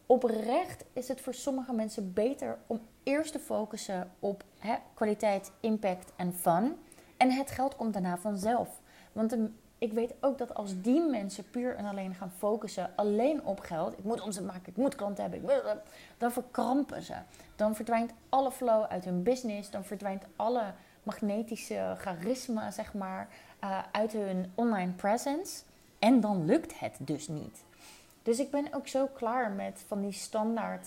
oprecht 0.06 0.85
is 0.92 1.09
het 1.09 1.21
voor 1.21 1.35
sommige 1.35 1.73
mensen 1.73 2.12
beter 2.12 2.59
om 2.66 2.80
eerst 3.02 3.33
te 3.33 3.38
focussen 3.38 4.11
op 4.18 4.45
kwaliteit, 4.95 5.52
impact 5.61 6.12
en 6.16 6.33
fun. 6.35 6.76
En 7.16 7.30
het 7.30 7.50
geld 7.50 7.76
komt 7.76 7.92
daarna 7.92 8.18
vanzelf. 8.18 8.80
Want 9.12 9.37
ik 9.78 9.92
weet 9.92 10.14
ook 10.21 10.38
dat 10.38 10.54
als 10.54 10.80
die 10.80 11.00
mensen 11.00 11.50
puur 11.50 11.76
en 11.76 11.85
alleen 11.85 12.14
gaan 12.14 12.33
focussen 12.38 12.90
alleen 12.97 13.45
op 13.45 13.61
geld, 13.61 13.99
ik 13.99 14.04
moet 14.04 14.21
omzet 14.21 14.45
maken, 14.45 14.66
ik 14.66 14.76
moet 14.76 14.95
klanten 14.95 15.23
hebben, 15.23 15.42
ik 15.42 15.75
dan 16.18 16.33
verkrampen 16.33 17.02
ze. 17.02 17.14
Dan 17.56 17.75
verdwijnt 17.75 18.12
alle 18.28 18.52
flow 18.52 18.85
uit 18.85 19.04
hun 19.04 19.23
business, 19.23 19.71
dan 19.71 19.85
verdwijnt 19.85 20.25
alle 20.37 20.73
magnetische 21.02 21.95
charisma, 21.99 22.71
zeg 22.71 22.95
maar, 22.95 23.28
uh, 23.64 23.78
uit 23.92 24.12
hun 24.12 24.52
online 24.54 24.92
presence. 24.92 25.62
En 25.99 26.21
dan 26.21 26.45
lukt 26.45 26.78
het 26.78 26.97
dus 26.99 27.28
niet. 27.28 27.64
Dus 28.23 28.38
ik 28.38 28.50
ben 28.50 28.75
ook 28.75 28.88
zo 28.88 29.06
klaar 29.06 29.50
met 29.50 29.85
van 29.87 30.00
die 30.00 30.12
standaard. 30.12 30.87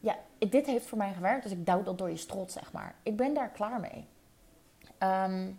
Ja, 0.00 0.16
dit 0.38 0.66
heeft 0.66 0.86
voor 0.86 0.98
mij 0.98 1.12
gewerkt, 1.12 1.42
dus 1.42 1.52
ik 1.52 1.66
douw 1.66 1.82
dat 1.82 1.98
door 1.98 2.10
je 2.10 2.16
strot, 2.16 2.52
zeg 2.52 2.72
maar. 2.72 2.94
Ik 3.02 3.16
ben 3.16 3.34
daar 3.34 3.48
klaar 3.48 3.80
mee. 3.80 4.06
Um, 4.98 5.58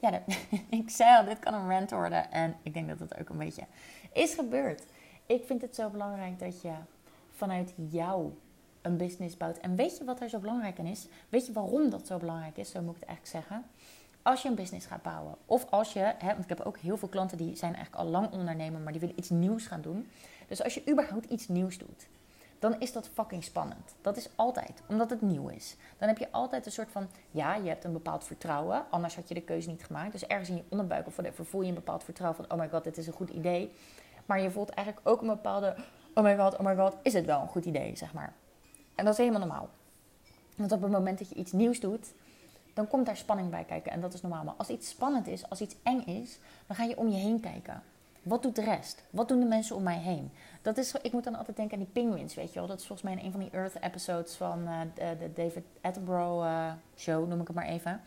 ja, 0.00 0.22
ik 0.80 0.90
zei 0.90 1.16
al, 1.16 1.24
dit 1.24 1.38
kan 1.38 1.54
een 1.54 1.70
rant 1.70 1.90
worden. 1.90 2.32
En 2.32 2.56
ik 2.62 2.74
denk 2.74 2.88
dat 2.88 2.98
dat 2.98 3.18
ook 3.18 3.28
een 3.28 3.38
beetje 3.38 3.64
is 4.12 4.34
gebeurd. 4.34 4.82
Ik 5.26 5.44
vind 5.44 5.62
het 5.62 5.74
zo 5.74 5.88
belangrijk 5.88 6.38
dat 6.38 6.62
je 6.62 6.72
vanuit 7.30 7.74
jou 7.90 8.32
een 8.82 8.96
business 8.96 9.36
bouwt. 9.36 9.58
En 9.58 9.76
weet 9.76 9.98
je 9.98 10.04
wat 10.04 10.20
er 10.20 10.28
zo 10.28 10.38
belangrijk 10.38 10.78
in 10.78 10.86
is? 10.86 11.06
Weet 11.28 11.46
je 11.46 11.52
waarom 11.52 11.90
dat 11.90 12.06
zo 12.06 12.18
belangrijk 12.18 12.56
is? 12.56 12.70
Zo 12.70 12.80
moet 12.80 12.94
ik 12.94 13.00
het 13.00 13.08
eigenlijk 13.08 13.46
zeggen 13.46 13.64
als 14.28 14.42
je 14.42 14.48
een 14.48 14.54
business 14.54 14.86
gaat 14.86 15.02
bouwen. 15.02 15.34
Of 15.46 15.66
als 15.70 15.92
je, 15.92 15.98
hè, 15.98 16.26
want 16.26 16.42
ik 16.42 16.48
heb 16.48 16.60
ook 16.60 16.78
heel 16.78 16.96
veel 16.96 17.08
klanten 17.08 17.38
die 17.38 17.56
zijn 17.56 17.74
eigenlijk 17.74 18.04
al 18.04 18.10
lang 18.10 18.32
ondernemer, 18.32 18.80
maar 18.80 18.92
die 18.92 19.00
willen 19.00 19.18
iets 19.18 19.30
nieuws 19.30 19.66
gaan 19.66 19.80
doen. 19.80 20.08
Dus 20.48 20.62
als 20.62 20.74
je 20.74 20.90
überhaupt 20.90 21.30
iets 21.30 21.48
nieuws 21.48 21.78
doet, 21.78 22.08
dan 22.58 22.80
is 22.80 22.92
dat 22.92 23.10
fucking 23.12 23.44
spannend. 23.44 23.94
Dat 24.00 24.16
is 24.16 24.28
altijd, 24.34 24.82
omdat 24.88 25.10
het 25.10 25.20
nieuw 25.20 25.48
is. 25.48 25.76
Dan 25.98 26.08
heb 26.08 26.18
je 26.18 26.32
altijd 26.32 26.66
een 26.66 26.72
soort 26.72 26.90
van, 26.90 27.08
ja, 27.30 27.54
je 27.54 27.68
hebt 27.68 27.84
een 27.84 27.92
bepaald 27.92 28.24
vertrouwen, 28.24 28.84
anders 28.90 29.16
had 29.16 29.28
je 29.28 29.34
de 29.34 29.42
keuze 29.42 29.68
niet 29.68 29.84
gemaakt. 29.84 30.12
Dus 30.12 30.26
ergens 30.26 30.48
in 30.48 30.56
je 30.56 30.64
onderbuik 30.68 31.06
of 31.06 31.16
whatever 31.16 31.44
voel 31.44 31.62
je 31.62 31.68
een 31.68 31.74
bepaald 31.74 32.04
vertrouwen 32.04 32.44
van, 32.44 32.58
oh 32.58 32.64
my 32.64 32.68
god, 32.68 32.84
dit 32.84 32.96
is 32.96 33.06
een 33.06 33.12
goed 33.12 33.30
idee. 33.30 33.72
Maar 34.26 34.40
je 34.40 34.50
voelt 34.50 34.70
eigenlijk 34.70 35.08
ook 35.08 35.20
een 35.20 35.26
bepaalde, 35.26 35.76
oh 36.14 36.24
my 36.24 36.36
god, 36.36 36.56
oh 36.56 36.66
my 36.66 36.76
god, 36.76 36.96
is 37.02 37.12
het 37.12 37.24
wel 37.24 37.40
een 37.40 37.48
goed 37.48 37.64
idee, 37.64 37.96
zeg 37.96 38.12
maar. 38.12 38.32
En 38.94 39.04
dat 39.04 39.12
is 39.12 39.18
helemaal 39.18 39.40
normaal. 39.40 39.68
Want 40.56 40.72
op 40.72 40.82
het 40.82 40.90
moment 40.90 41.18
dat 41.18 41.28
je 41.28 41.34
iets 41.34 41.52
nieuws 41.52 41.80
doet, 41.80 42.12
dan 42.74 42.88
komt 42.88 43.06
daar 43.06 43.16
spanning 43.16 43.50
bij 43.50 43.64
kijken. 43.64 43.92
En 43.92 44.00
dat 44.00 44.14
is 44.14 44.20
normaal. 44.20 44.44
Maar 44.44 44.54
als 44.56 44.68
iets 44.68 44.88
spannend 44.88 45.26
is, 45.26 45.50
als 45.50 45.60
iets 45.60 45.76
eng 45.82 46.00
is, 46.00 46.38
dan 46.66 46.76
ga 46.76 46.84
je 46.84 46.96
om 46.96 47.08
je 47.08 47.16
heen 47.16 47.40
kijken. 47.40 47.82
Wat 48.22 48.42
doet 48.42 48.56
de 48.56 48.62
rest? 48.62 49.04
Wat 49.10 49.28
doen 49.28 49.40
de 49.40 49.46
mensen 49.46 49.76
om 49.76 49.82
mij 49.82 49.98
heen? 49.98 50.32
Dat 50.62 50.76
is, 50.76 50.94
ik 51.02 51.12
moet 51.12 51.24
dan 51.24 51.34
altijd 51.34 51.56
denken 51.56 51.78
aan 51.78 51.84
die 51.84 52.02
penguins, 52.02 52.34
weet 52.34 52.52
je 52.52 52.58
wel. 52.58 52.68
Dat 52.68 52.78
is 52.78 52.86
volgens 52.86 53.08
mij 53.08 53.18
in 53.18 53.24
een 53.26 53.32
van 53.32 53.40
die 53.40 53.50
Earth-episodes 53.50 54.34
van 54.34 54.62
uh, 54.62 54.80
de, 54.94 55.32
David 55.34 55.64
Attenborough 55.80 56.44
uh, 56.44 56.72
show, 56.96 57.28
noem 57.28 57.40
ik 57.40 57.46
het 57.46 57.56
maar 57.56 57.66
even. 57.66 58.00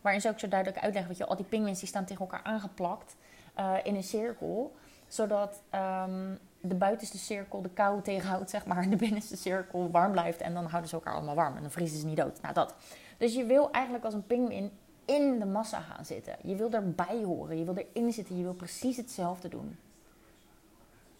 Waarin 0.00 0.20
ze 0.20 0.28
ook 0.28 0.38
zo 0.38 0.48
duidelijk 0.48 0.82
uitleggen, 0.82 1.10
weet 1.10 1.20
je 1.20 1.26
al 1.26 1.36
die 1.36 1.46
penguins 1.46 1.78
die 1.78 1.88
staan 1.88 2.04
tegen 2.04 2.20
elkaar 2.20 2.42
aangeplakt 2.42 3.16
uh, 3.58 3.74
in 3.82 3.94
een 3.94 4.02
cirkel. 4.02 4.74
Zodat 5.06 5.62
um, 5.74 6.38
de 6.60 6.74
buitenste 6.74 7.18
cirkel 7.18 7.62
de 7.62 7.68
kou 7.68 8.02
tegenhoudt, 8.02 8.50
zeg 8.50 8.66
maar. 8.66 8.82
En 8.82 8.90
de 8.90 8.96
binnenste 8.96 9.36
cirkel 9.36 9.90
warm 9.90 10.12
blijft. 10.12 10.40
En 10.40 10.54
dan 10.54 10.64
houden 10.64 10.90
ze 10.90 10.96
elkaar 10.96 11.14
allemaal 11.14 11.34
warm. 11.34 11.56
En 11.56 11.62
dan 11.62 11.70
vriezen 11.70 11.98
ze 11.98 12.06
niet 12.06 12.16
dood. 12.16 12.40
Nou, 12.40 12.54
dat. 12.54 12.74
Dus 13.18 13.34
je 13.34 13.44
wil 13.44 13.70
eigenlijk 13.70 14.04
als 14.04 14.14
een 14.14 14.26
pinguïn 14.26 14.70
in 15.04 15.38
de 15.38 15.46
massa 15.46 15.80
gaan 15.80 16.04
zitten. 16.04 16.36
Je 16.42 16.54
wil 16.54 16.70
erbij 16.70 17.22
horen. 17.24 17.58
Je 17.58 17.64
wil 17.64 17.76
erin 17.76 18.12
zitten. 18.12 18.36
Je 18.36 18.42
wil 18.42 18.54
precies 18.54 18.96
hetzelfde 18.96 19.48
doen. 19.48 19.76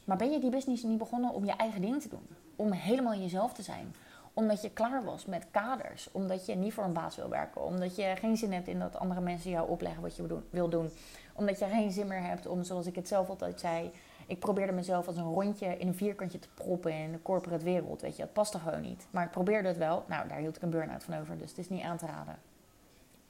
Maar 0.04 0.16
ben 0.16 0.30
je 0.30 0.40
die 0.40 0.50
business 0.50 0.82
niet 0.82 0.98
begonnen 0.98 1.32
om 1.32 1.44
je 1.44 1.52
eigen 1.52 1.80
ding 1.80 2.02
te 2.02 2.08
doen? 2.08 2.26
Om 2.56 2.72
helemaal 2.72 3.14
jezelf 3.14 3.52
te 3.52 3.62
zijn? 3.62 3.94
Omdat 4.32 4.62
je 4.62 4.70
klaar 4.70 5.04
was 5.04 5.26
met 5.26 5.46
kaders. 5.50 6.08
Omdat 6.12 6.46
je 6.46 6.54
niet 6.54 6.72
voor 6.72 6.84
een 6.84 6.92
baas 6.92 7.16
wil 7.16 7.28
werken. 7.28 7.64
Omdat 7.64 7.96
je 7.96 8.14
geen 8.18 8.36
zin 8.36 8.52
hebt 8.52 8.68
in 8.68 8.78
dat 8.78 8.96
andere 8.96 9.20
mensen 9.20 9.50
jou 9.50 9.68
opleggen 9.68 10.02
wat 10.02 10.16
je 10.16 10.42
wil 10.50 10.68
doen. 10.68 10.90
Omdat 11.34 11.58
je 11.58 11.66
geen 11.66 11.92
zin 11.92 12.06
meer 12.06 12.22
hebt 12.22 12.46
om, 12.46 12.64
zoals 12.64 12.86
ik 12.86 12.94
het 12.94 13.08
zelf 13.08 13.28
altijd 13.28 13.60
zei... 13.60 13.90
Ik 14.26 14.38
probeerde 14.38 14.72
mezelf 14.72 15.06
als 15.06 15.16
een 15.16 15.32
rondje 15.32 15.66
in 15.66 15.88
een 15.88 15.94
vierkantje 15.94 16.38
te 16.38 16.48
proppen 16.54 16.92
in 16.92 17.12
de 17.12 17.22
corporate 17.22 17.64
wereld. 17.64 18.00
Weet 18.00 18.16
je, 18.16 18.22
het 18.22 18.32
past 18.32 18.54
er 18.54 18.60
gewoon 18.60 18.80
niet. 18.80 19.06
Maar 19.10 19.24
ik 19.24 19.30
probeerde 19.30 19.68
het 19.68 19.76
wel. 19.76 20.04
Nou, 20.08 20.28
daar 20.28 20.38
hield 20.38 20.56
ik 20.56 20.62
een 20.62 20.70
burn-out 20.70 21.04
van 21.04 21.18
over. 21.20 21.38
Dus 21.38 21.48
het 21.48 21.58
is 21.58 21.68
niet 21.68 21.82
aan 21.82 21.96
te 21.96 22.06
raden. 22.06 22.36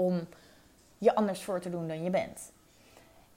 Om 0.02 0.20
je 0.98 1.14
anders 1.14 1.42
voor 1.42 1.60
te 1.60 1.70
doen 1.70 1.88
dan 1.88 2.02
je 2.02 2.10
bent. 2.10 2.52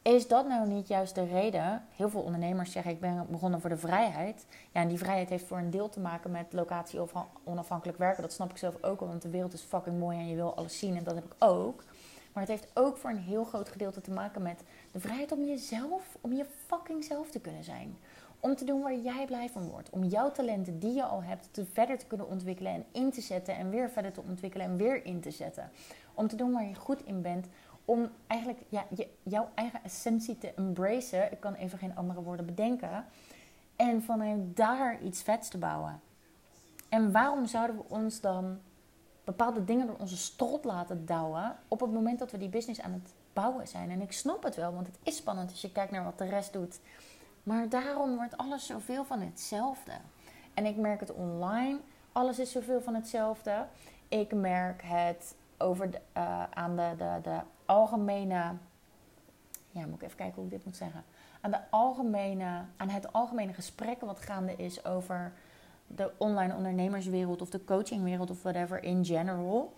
Is 0.02 0.28
dat 0.28 0.48
nou 0.48 0.68
niet 0.68 0.88
juist 0.88 1.16
de 1.16 1.26
reden? 1.26 1.84
Heel 1.96 2.10
veel 2.10 2.22
ondernemers 2.22 2.72
zeggen: 2.72 2.92
Ik 2.92 3.00
ben 3.00 3.26
begonnen 3.30 3.62
voor 3.62 3.70
de 3.70 3.78
vrijheid. 3.78 4.46
Ja, 4.72 4.82
en 4.82 4.88
die 4.88 4.98
vrijheid 4.98 5.30
heeft 5.30 5.46
voor 5.46 5.58
een 5.58 5.70
deel 5.70 5.90
te 5.90 6.00
maken 6.00 6.32
met 6.32 6.54
locatie 6.54 7.02
of 7.02 7.14
onafhankelijk 7.44 7.98
werken. 7.98 8.22
Dat 8.22 8.34
snap 8.34 8.50
ik 8.50 8.58
zelf 8.58 8.84
ook 8.84 9.02
al, 9.02 9.08
want 9.08 9.22
de 9.22 9.30
wereld 9.30 9.54
is 9.54 9.62
fucking 9.62 10.00
mooi 10.00 10.18
en 10.18 10.28
je 10.28 10.36
wil 10.36 10.56
alles 10.56 10.80
zien. 10.80 10.98
En 10.98 11.04
dat 11.04 11.16
heb 11.16 11.26
ik 11.26 11.36
ook. 11.40 11.84
Maar 12.34 12.44
het 12.44 12.52
heeft 12.52 12.68
ook 12.74 12.98
voor 12.98 13.10
een 13.10 13.18
heel 13.18 13.44
groot 13.44 13.70
gedeelte 13.70 14.02
te 14.02 14.12
maken 14.12 14.42
met 14.42 14.64
de 14.92 15.00
vrijheid 15.00 15.32
om 15.32 15.46
jezelf, 15.46 16.18
om 16.22 16.34
je 16.34 16.46
fucking 16.68 17.04
zelf 17.04 17.30
te 17.30 17.40
kunnen 17.40 17.64
zijn. 17.64 17.98
Om 18.46 18.56
te 18.56 18.66
doen 18.66 18.82
waar 18.82 18.96
jij 18.96 19.26
blij 19.26 19.50
van 19.50 19.70
wordt. 19.70 19.90
Om 19.90 20.04
jouw 20.04 20.32
talenten 20.32 20.80
die 20.80 20.94
je 20.94 21.04
al 21.04 21.24
hebt 21.24 21.48
te 21.52 21.66
verder 21.66 21.98
te 21.98 22.06
kunnen 22.06 22.28
ontwikkelen 22.28 22.72
en 22.74 22.86
in 22.92 23.12
te 23.12 23.22
zetten. 23.22 23.56
En 23.56 23.70
weer 23.70 23.90
verder 23.90 24.12
te 24.12 24.22
ontwikkelen 24.22 24.66
en 24.66 24.78
weer 24.78 25.06
in 25.06 25.20
te 25.20 25.32
zetten. 25.32 25.72
Om 26.14 26.28
te 26.28 26.36
doen 26.36 26.52
waar 26.52 26.66
je 26.66 26.76
goed 26.76 27.06
in 27.06 27.22
bent. 27.22 27.48
Om 27.86 28.10
eigenlijk 28.28 28.60
ja, 28.70 28.86
je, 28.96 29.08
jouw 29.24 29.50
eigen 29.56 29.80
essentie 29.84 30.38
te 30.38 30.54
embracen. 30.54 31.32
Ik 31.32 31.40
kan 31.40 31.54
even 31.54 31.78
geen 31.78 31.96
andere 31.96 32.22
woorden 32.22 32.46
bedenken. 32.46 33.06
En 33.76 34.04
vanuit 34.04 34.40
daar 34.56 35.02
iets 35.02 35.22
vets 35.22 35.50
te 35.50 35.58
bouwen. 35.58 36.00
En 36.90 37.12
waarom 37.12 37.46
zouden 37.46 37.76
we 37.76 37.84
ons 37.88 38.22
dan 38.22 38.60
bepaalde 39.24 39.64
dingen 39.64 39.88
door 39.88 39.98
onze 40.00 40.18
strot 40.18 40.64
laten 40.64 41.06
douwen 41.06 41.56
op 41.68 41.80
het 41.80 41.92
moment 41.92 42.20
dat 42.20 42.32
we 42.32 42.38
die 42.38 42.50
business 42.50 42.82
aan 42.82 42.94
het 42.94 43.14
bouwen 43.34 43.68
zijn. 43.68 43.92
En 43.92 44.02
ik 44.02 44.12
snap 44.12 44.44
het 44.44 44.56
wel, 44.56 44.74
want 44.74 44.88
het 44.88 44.98
is 45.04 45.16
spannend 45.16 45.52
als 45.52 45.62
je 45.62 45.72
kijkt 45.72 45.92
naar 45.92 46.04
wat 46.04 46.18
de 46.18 46.26
rest 46.26 46.54
doet. 46.54 46.80
Maar 47.46 47.70
daarom 47.70 48.16
wordt 48.16 48.38
alles 48.38 48.66
zoveel 48.66 49.06
van 49.06 49.22
hetzelfde. 49.22 49.92
En 50.54 50.66
ik 50.66 50.76
merk 50.76 51.00
het 51.00 51.14
online, 51.14 51.80
alles 52.12 52.40
is 52.40 52.52
zoveel 52.52 52.82
van 52.82 52.96
hetzelfde. 52.96 53.66
Ik 54.08 54.34
merk 54.34 54.82
het 54.84 55.36
over 55.58 55.92
de, 55.92 56.00
uh, 56.18 56.44
aan 56.54 56.76
de, 56.76 56.94
de, 56.98 57.20
de 57.24 57.40
algemene. 57.66 58.54
Ja, 59.70 59.86
moet 59.86 59.96
ik 59.96 60.02
even 60.02 60.18
kijken 60.18 60.36
hoe 60.36 60.46
ik 60.46 60.52
dit 60.52 60.66
moet 60.66 60.76
zeggen. 60.76 61.04
Aan, 61.42 61.52
de 61.52 61.60
algemene, 61.70 62.62
aan 62.78 62.90
het 62.90 63.14
algemene 63.14 63.54
gesprek 63.54 64.02
wat 64.02 64.20
gaande 64.20 64.56
is 64.56 64.86
over 64.86 65.34
de 65.88 66.12
online 66.18 66.56
ondernemerswereld 66.56 67.42
of 67.42 67.50
de 67.50 67.64
coachingwereld 67.66 68.30
of 68.30 68.42
whatever 68.42 68.84
in 68.84 69.06
general. 69.06 69.74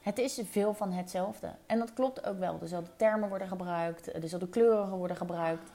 Het 0.00 0.18
is 0.18 0.40
veel 0.44 0.74
van 0.74 0.92
hetzelfde. 0.92 1.50
En 1.66 1.78
dat 1.78 1.92
klopt 1.92 2.26
ook 2.26 2.38
wel. 2.38 2.58
Dezelfde 2.58 2.90
termen 2.96 3.28
worden 3.28 3.48
gebruikt, 3.48 4.20
dezelfde 4.20 4.48
kleuren 4.48 4.96
worden 4.96 5.16
gebruikt. 5.16 5.70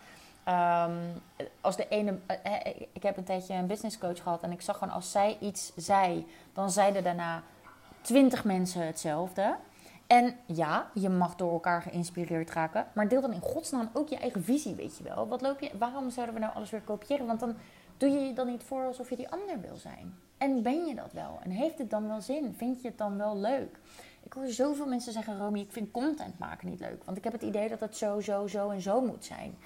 Um, 0.48 1.22
als 1.62 1.76
de 1.76 1.88
ene, 1.88 2.18
eh, 2.26 2.38
eh, 2.44 2.82
ik 2.94 3.04
heb 3.04 3.18
een 3.18 3.24
tijdje 3.24 3.54
een 3.54 3.68
business 3.68 3.98
coach 3.98 4.22
gehad 4.24 4.44
en 4.44 4.52
ik 4.52 4.62
zag 4.62 4.78
gewoon 4.78 4.94
als 4.94 5.12
zij 5.12 5.38
iets 5.40 5.72
zei, 5.76 6.28
dan 6.54 6.72
zeiden 6.72 7.04
daarna 7.04 7.44
twintig 8.02 8.44
mensen 8.44 8.86
hetzelfde. 8.86 9.56
En 10.08 10.36
ja, 10.46 10.90
je 10.94 11.10
mag 11.10 11.36
door 11.36 11.52
elkaar 11.52 11.82
geïnspireerd 11.82 12.52
raken, 12.52 12.88
maar 12.94 13.08
deel 13.08 13.22
dan 13.22 13.34
in 13.34 13.42
godsnaam 13.42 13.90
ook 13.94 14.08
je 14.08 14.18
eigen 14.18 14.44
visie, 14.44 14.76
weet 14.76 14.98
je 14.98 15.04
wel. 15.04 15.28
Wat 15.28 15.42
loop 15.42 15.60
je, 15.60 15.72
waarom 15.78 16.10
zouden 16.10 16.36
we 16.36 16.42
nou 16.42 16.54
alles 16.56 16.70
weer 16.70 16.82
kopiëren? 16.82 17.26
Want 17.26 17.40
dan 17.40 17.56
doe 17.98 18.10
je 18.10 18.20
je 18.20 18.34
dan 18.34 18.48
niet 18.48 18.64
voor 18.64 18.86
alsof 18.86 19.10
je 19.10 19.16
die 19.16 19.30
ander 19.30 19.62
wil 19.62 19.76
zijn. 19.76 20.16
En 20.38 20.62
ben 20.62 20.86
je 20.86 20.96
dat 20.96 21.14
wel? 21.14 21.40
En 21.44 21.50
heeft 21.50 21.78
het 21.78 21.90
dan 21.90 22.08
wel 22.08 22.22
zin? 22.22 22.54
Vind 22.58 22.82
je 22.82 22.88
het 22.88 22.98
dan 22.98 23.18
wel 23.18 23.38
leuk? 23.38 23.80
Ik 24.24 24.34
hoor 24.34 24.48
zoveel 24.48 24.88
mensen 24.88 25.14
zeggen, 25.14 25.38
Romy, 25.38 25.60
ik 25.60 25.72
vind 25.72 25.92
content 25.92 26.40
maken 26.40 26.70
niet 26.70 26.80
leuk. 26.80 27.04
Want 27.04 27.18
ik 27.18 27.24
heb 27.24 27.34
het 27.34 27.42
idee 27.42 27.70
dat 27.70 27.80
het 27.80 27.98
zo, 27.98 28.20
zo, 28.20 28.48
zo 28.48 28.70
en 28.70 28.82
zo 28.82 29.02
moet 29.02 29.26
zijn. 29.26 29.58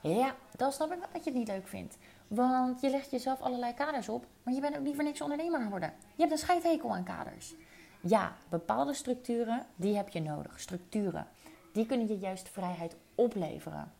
Ja, 0.00 0.34
dan 0.56 0.72
snap 0.72 0.92
ik 0.92 0.98
wel 0.98 1.08
dat 1.12 1.24
je 1.24 1.30
het 1.30 1.38
niet 1.38 1.48
leuk 1.48 1.68
vindt. 1.68 1.98
Want 2.28 2.80
je 2.80 2.90
legt 2.90 3.10
jezelf 3.10 3.40
allerlei 3.40 3.74
kaders 3.74 4.08
op, 4.08 4.26
maar 4.42 4.54
je 4.54 4.60
bent 4.60 4.76
ook 4.76 4.82
niet 4.82 4.94
voor 4.94 5.04
niks 5.04 5.20
ondernemer 5.20 5.60
geworden. 5.60 5.92
Je 6.14 6.20
hebt 6.20 6.32
een 6.32 6.38
scheidhekel 6.38 6.94
aan 6.94 7.04
kaders. 7.04 7.54
Ja, 8.00 8.32
bepaalde 8.48 8.94
structuren, 8.94 9.66
die 9.76 9.96
heb 9.96 10.08
je 10.08 10.20
nodig. 10.20 10.60
Structuren, 10.60 11.26
die 11.72 11.86
kunnen 11.86 12.08
je 12.08 12.18
juist 12.18 12.48
vrijheid 12.48 12.96
opleveren. 13.14 13.92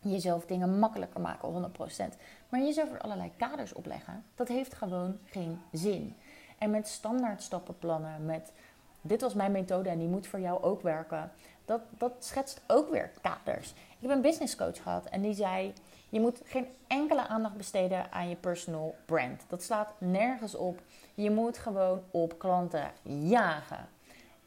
Jezelf 0.00 0.46
dingen 0.46 0.78
makkelijker 0.78 1.20
maken, 1.20 1.70
100%. 2.12 2.16
Maar 2.48 2.60
jezelf 2.60 2.92
er 2.92 3.00
allerlei 3.00 3.32
kaders 3.36 3.72
opleggen, 3.72 4.24
dat 4.34 4.48
heeft 4.48 4.74
gewoon 4.74 5.18
geen 5.24 5.60
zin. 5.72 6.16
En 6.58 6.70
met 6.70 6.88
standaard 6.88 7.42
stappenplannen, 7.42 8.24
met 8.24 8.52
dit 9.00 9.20
was 9.20 9.34
mijn 9.34 9.52
methode 9.52 9.88
en 9.88 9.98
die 9.98 10.08
moet 10.08 10.26
voor 10.26 10.40
jou 10.40 10.62
ook 10.62 10.82
werken. 10.82 11.32
Dat, 11.64 11.80
dat 11.90 12.12
schetst 12.18 12.60
ook 12.66 12.90
weer 12.90 13.10
kaders. 13.20 13.74
Ik 14.00 14.08
heb 14.08 14.10
een 14.10 14.22
business 14.22 14.56
coach 14.56 14.82
gehad 14.82 15.06
en 15.06 15.22
die 15.22 15.34
zei: 15.34 15.72
Je 16.08 16.20
moet 16.20 16.40
geen 16.44 16.66
enkele 16.86 17.26
aandacht 17.26 17.56
besteden 17.56 18.12
aan 18.12 18.28
je 18.28 18.36
personal 18.36 18.94
brand. 19.04 19.44
Dat 19.48 19.62
slaat 19.62 19.92
nergens 19.98 20.54
op. 20.54 20.80
Je 21.14 21.30
moet 21.30 21.58
gewoon 21.58 22.02
op 22.10 22.38
klanten 22.38 22.90
jagen. 23.02 23.88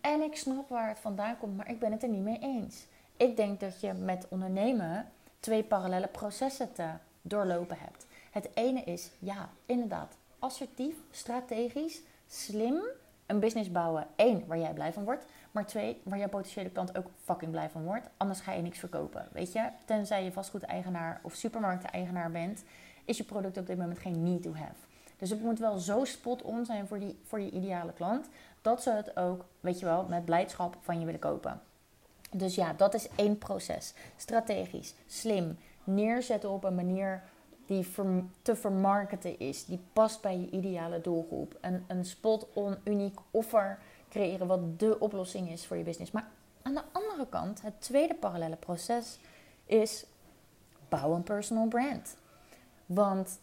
En 0.01 0.22
ik 0.22 0.36
snap 0.36 0.70
waar 0.70 0.88
het 0.88 1.00
vandaan 1.00 1.38
komt, 1.38 1.58
maar 1.58 1.70
ik 1.70 1.79
ben 1.79 1.91
het 1.91 2.03
er 2.03 2.10
niet 2.10 2.24
mee 2.24 2.39
eens. 2.39 2.86
Ik 3.17 3.36
denk 3.36 3.60
dat 3.60 3.81
je 3.81 3.93
met 3.93 4.25
ondernemen 4.29 5.12
twee 5.39 5.63
parallele 5.63 6.08
processen 6.08 6.74
te 6.74 6.89
doorlopen 7.22 7.77
hebt. 7.79 8.05
Het 8.31 8.50
ene 8.53 8.84
is, 8.84 9.12
ja, 9.20 9.50
inderdaad, 9.65 10.17
assertief, 10.39 10.96
strategisch, 11.12 12.01
slim 12.27 12.81
een 13.32 13.40
business 13.40 13.72
bouwen. 13.72 14.08
Eén, 14.16 14.44
waar 14.48 14.58
jij 14.58 14.74
blij 14.74 14.94
van 14.94 15.04
wordt. 15.04 15.26
Maar 15.52 15.66
twee, 15.66 16.02
waar 16.04 16.18
jouw 16.18 16.30
potentiële 16.30 16.70
klant 16.70 16.98
ook 16.98 17.06
fucking 17.24 17.52
blij 17.52 17.70
van 17.70 17.84
wordt. 17.84 18.10
Anders 18.18 18.40
ga 18.40 18.52
je 18.52 18.62
niks 18.62 18.80
verkopen. 18.80 19.28
Weet 19.32 19.52
je, 19.52 19.70
tenzij 19.86 20.24
je 20.24 20.32
vastgoedeigenaar 20.32 21.20
of 21.24 21.34
supermarkteigenaar 21.34 22.32
bent, 22.32 22.64
is 23.06 23.18
je 23.18 23.24
product 23.24 23.58
op 23.58 23.68
dit 23.68 23.78
moment 23.78 24.00
geen 24.00 24.24
need 24.24 24.42
to 24.42 24.54
have. 24.54 24.76
Dus 25.18 25.30
het 25.30 25.42
moet 25.42 25.60
wel 25.60 25.78
zo 25.78 26.06
spot-on 26.06 26.66
zijn 26.66 26.88
voor, 26.88 27.00
die, 27.00 27.20
voor 27.24 27.40
je 27.40 27.52
ideale 27.52 27.94
klant, 27.94 28.30
dat 28.62 28.84
ze 28.84 28.92
het 28.92 29.18
ook, 29.18 29.46
weet 29.60 29.80
je 29.80 29.86
wel, 29.86 30.06
met 30.10 30.26
blijdschap 30.26 30.78
van 30.82 31.00
je 31.00 31.06
willen 31.06 31.20
kopen. 31.20 31.62
Dus 32.32 32.56
ja, 32.56 32.74
dat 32.74 32.94
is 32.94 33.08
één 33.16 33.38
proces. 33.38 33.94
Strategisch, 34.16 34.94
slim, 35.08 35.58
neerzetten 35.84 36.50
op 36.50 36.64
een 36.64 36.76
manier 36.76 37.24
die 37.72 37.88
te 38.42 38.56
vermarkten 38.56 39.40
is, 39.40 39.66
die 39.66 39.80
past 39.94 40.22
bij 40.22 40.40
je 40.40 40.50
ideale 40.50 41.01
doelgroep. 41.01 41.58
Een, 41.62 41.84
een 41.88 42.06
spot-on 42.06 42.75
uniek 42.84 43.20
offer 43.32 43.80
creëren 44.10 44.48
wat 44.48 44.80
de 44.80 45.00
oplossing 45.00 45.50
is 45.51 45.66
voor 45.66 45.78
je 45.78 45.84
business. 45.84 46.12
Maar 46.12 46.28
aan 46.62 46.74
de 46.74 46.84
andere 46.92 47.28
kant, 47.30 47.62
het 47.62 47.82
tweede 47.82 48.13
parallele 48.13 48.56
proces 48.56 49.20
is 49.66 50.06
bouw 50.90 51.13
een 51.13 51.24
personal 51.24 51.68
brand. 51.68 52.18
Want 52.86 53.40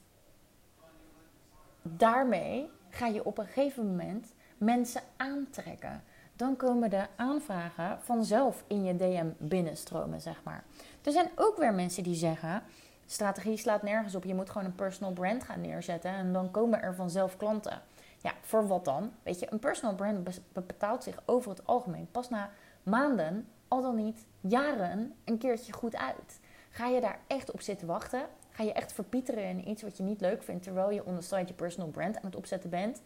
daarmee 1.83 2.71
ga 2.89 3.07
je 3.07 3.25
op 3.25 3.39
een 3.39 3.47
gegeven 3.47 3.87
moment 3.87 4.33
mensen 4.59 5.03
aantrekken. 5.17 6.03
Dan 6.37 6.57
komen 6.57 6.91
de 6.91 7.07
aanvragen 7.17 7.99
vanzelf 8.03 8.65
in 8.67 8.85
je 8.85 8.97
DM 8.97 9.27
binnenstromen, 9.39 10.21
zeg 10.21 10.43
maar. 10.45 10.65
Er 11.03 11.13
zijn 11.13 11.31
ook 11.35 11.57
weer 11.57 11.75
mensen 11.75 12.03
die 12.03 12.15
zeggen: 12.15 12.63
strategie 13.11 13.57
slaat 13.57 13.83
nergens 13.83 14.15
op. 14.15 14.25
Je 14.25 14.35
moet 14.35 14.51
gewoon 14.51 14.67
een 14.67 14.75
personal 14.75 15.13
brand 15.13 15.45
gaan 15.45 15.61
neerzetten 15.61 16.11
en 16.11 16.33
dan 16.33 16.51
komen 16.51 16.83
er 16.83 16.95
vanzelf 16.95 17.37
klanten. 17.37 17.81
Ja, 18.23 18.33
voor 18.41 18.67
wat 18.67 18.85
dan? 18.85 19.13
Weet 19.23 19.39
je, 19.39 19.53
een 19.53 19.59
personal 19.59 19.95
brand 19.95 20.41
betaalt 20.53 21.03
zich 21.03 21.23
over 21.25 21.51
het 21.51 21.67
algemeen 21.67 22.09
pas 22.11 22.29
na 22.29 22.51
maanden, 22.83 23.49
al 23.69 23.83
dan 23.83 23.97
niet 23.97 24.27
jaren, 24.41 25.15
een 25.25 25.39
keertje 25.39 25.73
goed 25.73 25.97
uit. 25.97 26.41
Ga 26.71 26.87
je 26.87 27.01
daar 27.01 27.19
echt 27.27 27.51
op 27.51 27.61
zitten 27.61 27.87
wachten? 27.87 28.23
Ga 28.51 28.63
je 28.63 28.73
echt 28.73 28.93
verpieteren 28.93 29.45
in 29.45 29.69
iets 29.69 29.83
wat 29.83 29.97
je 29.97 30.03
niet 30.03 30.21
leuk 30.21 30.43
vindt 30.43 30.63
terwijl 30.63 30.91
je 30.91 31.05
onderside 31.05 31.47
je 31.47 31.53
personal 31.53 31.89
brand 31.89 32.17
aan 32.17 32.25
het 32.25 32.37
opzetten 32.37 32.71
bent? 32.71 33.03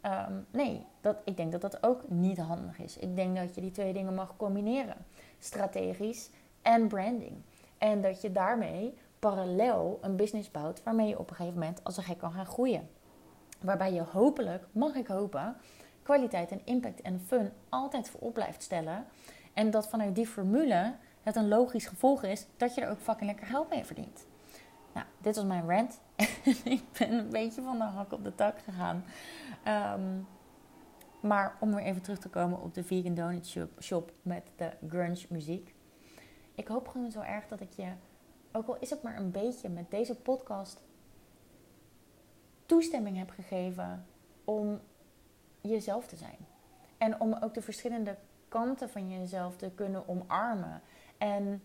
Ehm, 0.00 0.32
nee, 0.50 0.86
dat, 1.00 1.16
ik 1.24 1.36
denk 1.36 1.52
dat 1.52 1.60
dat 1.60 1.82
ook 1.82 2.08
niet 2.08 2.38
handig 2.38 2.78
is. 2.78 2.96
Ik 2.96 3.16
denk 3.16 3.36
dat 3.36 3.54
je 3.54 3.60
die 3.60 3.70
twee 3.70 3.92
dingen 3.92 4.14
mag 4.14 4.36
combineren: 4.36 4.96
strategisch 5.38 6.30
en 6.62 6.88
branding. 6.88 7.42
En 7.78 8.00
dat 8.00 8.20
je 8.20 8.32
daarmee 8.32 8.94
parallel 9.20 9.98
een 10.00 10.16
business 10.16 10.50
bouwt 10.50 10.82
waarmee 10.82 11.08
je 11.08 11.18
op 11.18 11.30
een 11.30 11.36
gegeven 11.36 11.58
moment 11.58 11.84
als 11.84 11.96
een 11.96 12.02
gek 12.02 12.18
kan 12.18 12.32
gaan 12.32 12.46
groeien. 12.46 12.88
Waarbij 13.60 13.92
je 13.92 14.02
hopelijk, 14.02 14.66
mag 14.72 14.94
ik 14.94 15.06
hopen, 15.06 15.56
kwaliteit 16.02 16.50
en 16.50 16.60
impact 16.64 17.00
en 17.00 17.20
fun 17.20 17.52
altijd 17.68 18.08
voorop 18.08 18.34
blijft 18.34 18.62
stellen. 18.62 19.06
En 19.54 19.70
dat 19.70 19.88
vanuit 19.88 20.14
die 20.14 20.26
formule 20.26 20.94
het 21.22 21.36
een 21.36 21.48
logisch 21.48 21.86
gevolg 21.86 22.22
is 22.22 22.46
dat 22.56 22.74
je 22.74 22.80
er 22.80 22.90
ook 22.90 23.00
fucking 23.00 23.30
lekker 23.30 23.46
geld 23.46 23.70
mee 23.70 23.84
verdient. 23.84 24.26
Nou, 24.94 25.06
dit 25.18 25.36
was 25.36 25.44
mijn 25.44 25.68
rant. 25.68 26.00
ik 26.64 26.82
ben 26.98 27.12
een 27.12 27.30
beetje 27.30 27.62
van 27.62 27.78
de 27.78 27.84
hak 27.84 28.12
op 28.12 28.24
de 28.24 28.34
tak 28.34 28.58
gegaan. 28.58 29.04
Ehm, 29.62 30.18
maar 31.20 31.56
om 31.60 31.74
weer 31.74 31.84
even 31.84 32.02
terug 32.02 32.18
te 32.18 32.28
komen 32.28 32.62
op 32.62 32.74
de 32.74 32.84
Vegan 32.84 33.14
Donut 33.14 33.46
shop, 33.46 33.70
shop 33.80 34.12
met 34.22 34.50
de 34.56 34.70
grunge 34.88 35.26
muziek. 35.28 35.74
Ik 36.54 36.68
hoop 36.68 36.88
gewoon 36.88 37.10
zo 37.10 37.20
erg 37.20 37.46
dat 37.48 37.60
ik 37.60 37.72
je, 37.72 37.86
ook 38.52 38.66
al 38.66 38.76
is 38.80 38.90
het 38.90 39.02
maar 39.02 39.16
een 39.16 39.30
beetje, 39.30 39.68
met 39.68 39.90
deze 39.90 40.14
podcast 40.14 40.80
toestemming 42.66 43.18
heb 43.18 43.30
gegeven 43.30 44.06
om 44.44 44.80
jezelf 45.60 46.06
te 46.06 46.16
zijn. 46.16 46.38
En 46.98 47.20
om 47.20 47.36
ook 47.40 47.54
de 47.54 47.62
verschillende 47.62 48.16
kanten 48.48 48.90
van 48.90 49.10
jezelf 49.10 49.56
te 49.56 49.70
kunnen 49.74 50.08
omarmen. 50.08 50.82
En 51.18 51.62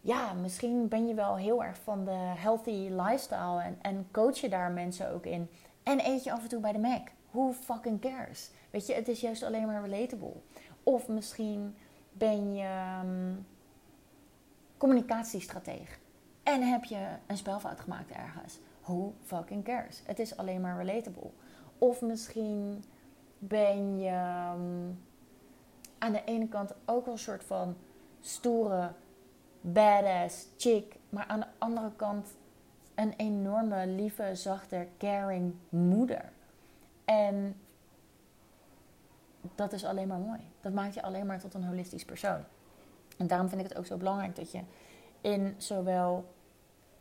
ja, 0.00 0.32
misschien 0.32 0.88
ben 0.88 1.06
je 1.06 1.14
wel 1.14 1.36
heel 1.36 1.64
erg 1.64 1.76
van 1.78 2.04
de 2.04 2.32
healthy 2.36 2.88
lifestyle 2.90 3.62
en, 3.62 3.78
en 3.82 4.08
coach 4.10 4.38
je 4.38 4.48
daar 4.48 4.70
mensen 4.70 5.12
ook 5.12 5.26
in. 5.26 5.48
En 5.82 6.06
eet 6.06 6.24
je 6.24 6.32
af 6.32 6.42
en 6.42 6.48
toe 6.48 6.60
bij 6.60 6.72
de 6.72 6.78
Mac. 6.78 7.08
Who 7.30 7.52
fucking 7.52 8.00
cares? 8.00 8.50
Weet 8.70 8.86
je, 8.86 8.94
het 8.94 9.08
is 9.08 9.20
juist 9.20 9.42
alleen 9.42 9.66
maar 9.66 9.88
relatable. 9.88 10.32
Of 10.82 11.08
misschien 11.08 11.76
ben 12.12 12.54
je 12.54 12.98
um, 13.02 13.46
communicatiestrateeg 14.84 15.98
en 16.42 16.62
heb 16.62 16.84
je 16.84 17.06
een 17.26 17.36
spelfout 17.36 17.80
gemaakt 17.80 18.10
ergens. 18.10 18.58
Who 18.80 19.14
fucking 19.22 19.64
cares? 19.64 20.02
Het 20.06 20.18
is 20.18 20.36
alleen 20.36 20.60
maar 20.60 20.84
relatable. 20.84 21.30
Of 21.78 22.00
misschien 22.00 22.84
ben 23.38 23.98
je 23.98 24.10
um, 24.54 25.04
aan 25.98 26.12
de 26.12 26.24
ene 26.24 26.48
kant 26.48 26.74
ook 26.84 27.04
wel 27.04 27.14
een 27.14 27.20
soort 27.20 27.44
van 27.44 27.76
stoere, 28.20 28.92
badass 29.60 30.46
chick. 30.56 30.96
Maar 31.08 31.26
aan 31.26 31.40
de 31.40 31.46
andere 31.58 31.92
kant 31.96 32.28
een 32.94 33.12
enorme, 33.16 33.86
lieve, 33.86 34.30
zachte, 34.34 34.86
caring 34.98 35.54
moeder. 35.68 36.32
En 37.04 37.56
dat 39.54 39.72
is 39.72 39.84
alleen 39.84 40.08
maar 40.08 40.18
mooi. 40.18 40.40
Dat 40.60 40.72
maakt 40.72 40.94
je 40.94 41.02
alleen 41.02 41.26
maar 41.26 41.40
tot 41.40 41.54
een 41.54 41.64
holistisch 41.64 42.04
persoon. 42.04 42.44
En 43.16 43.26
daarom 43.26 43.48
vind 43.48 43.60
ik 43.60 43.68
het 43.68 43.78
ook 43.78 43.86
zo 43.86 43.96
belangrijk 43.96 44.36
dat 44.36 44.52
je 44.52 44.60
in 45.20 45.54
zowel 45.58 46.24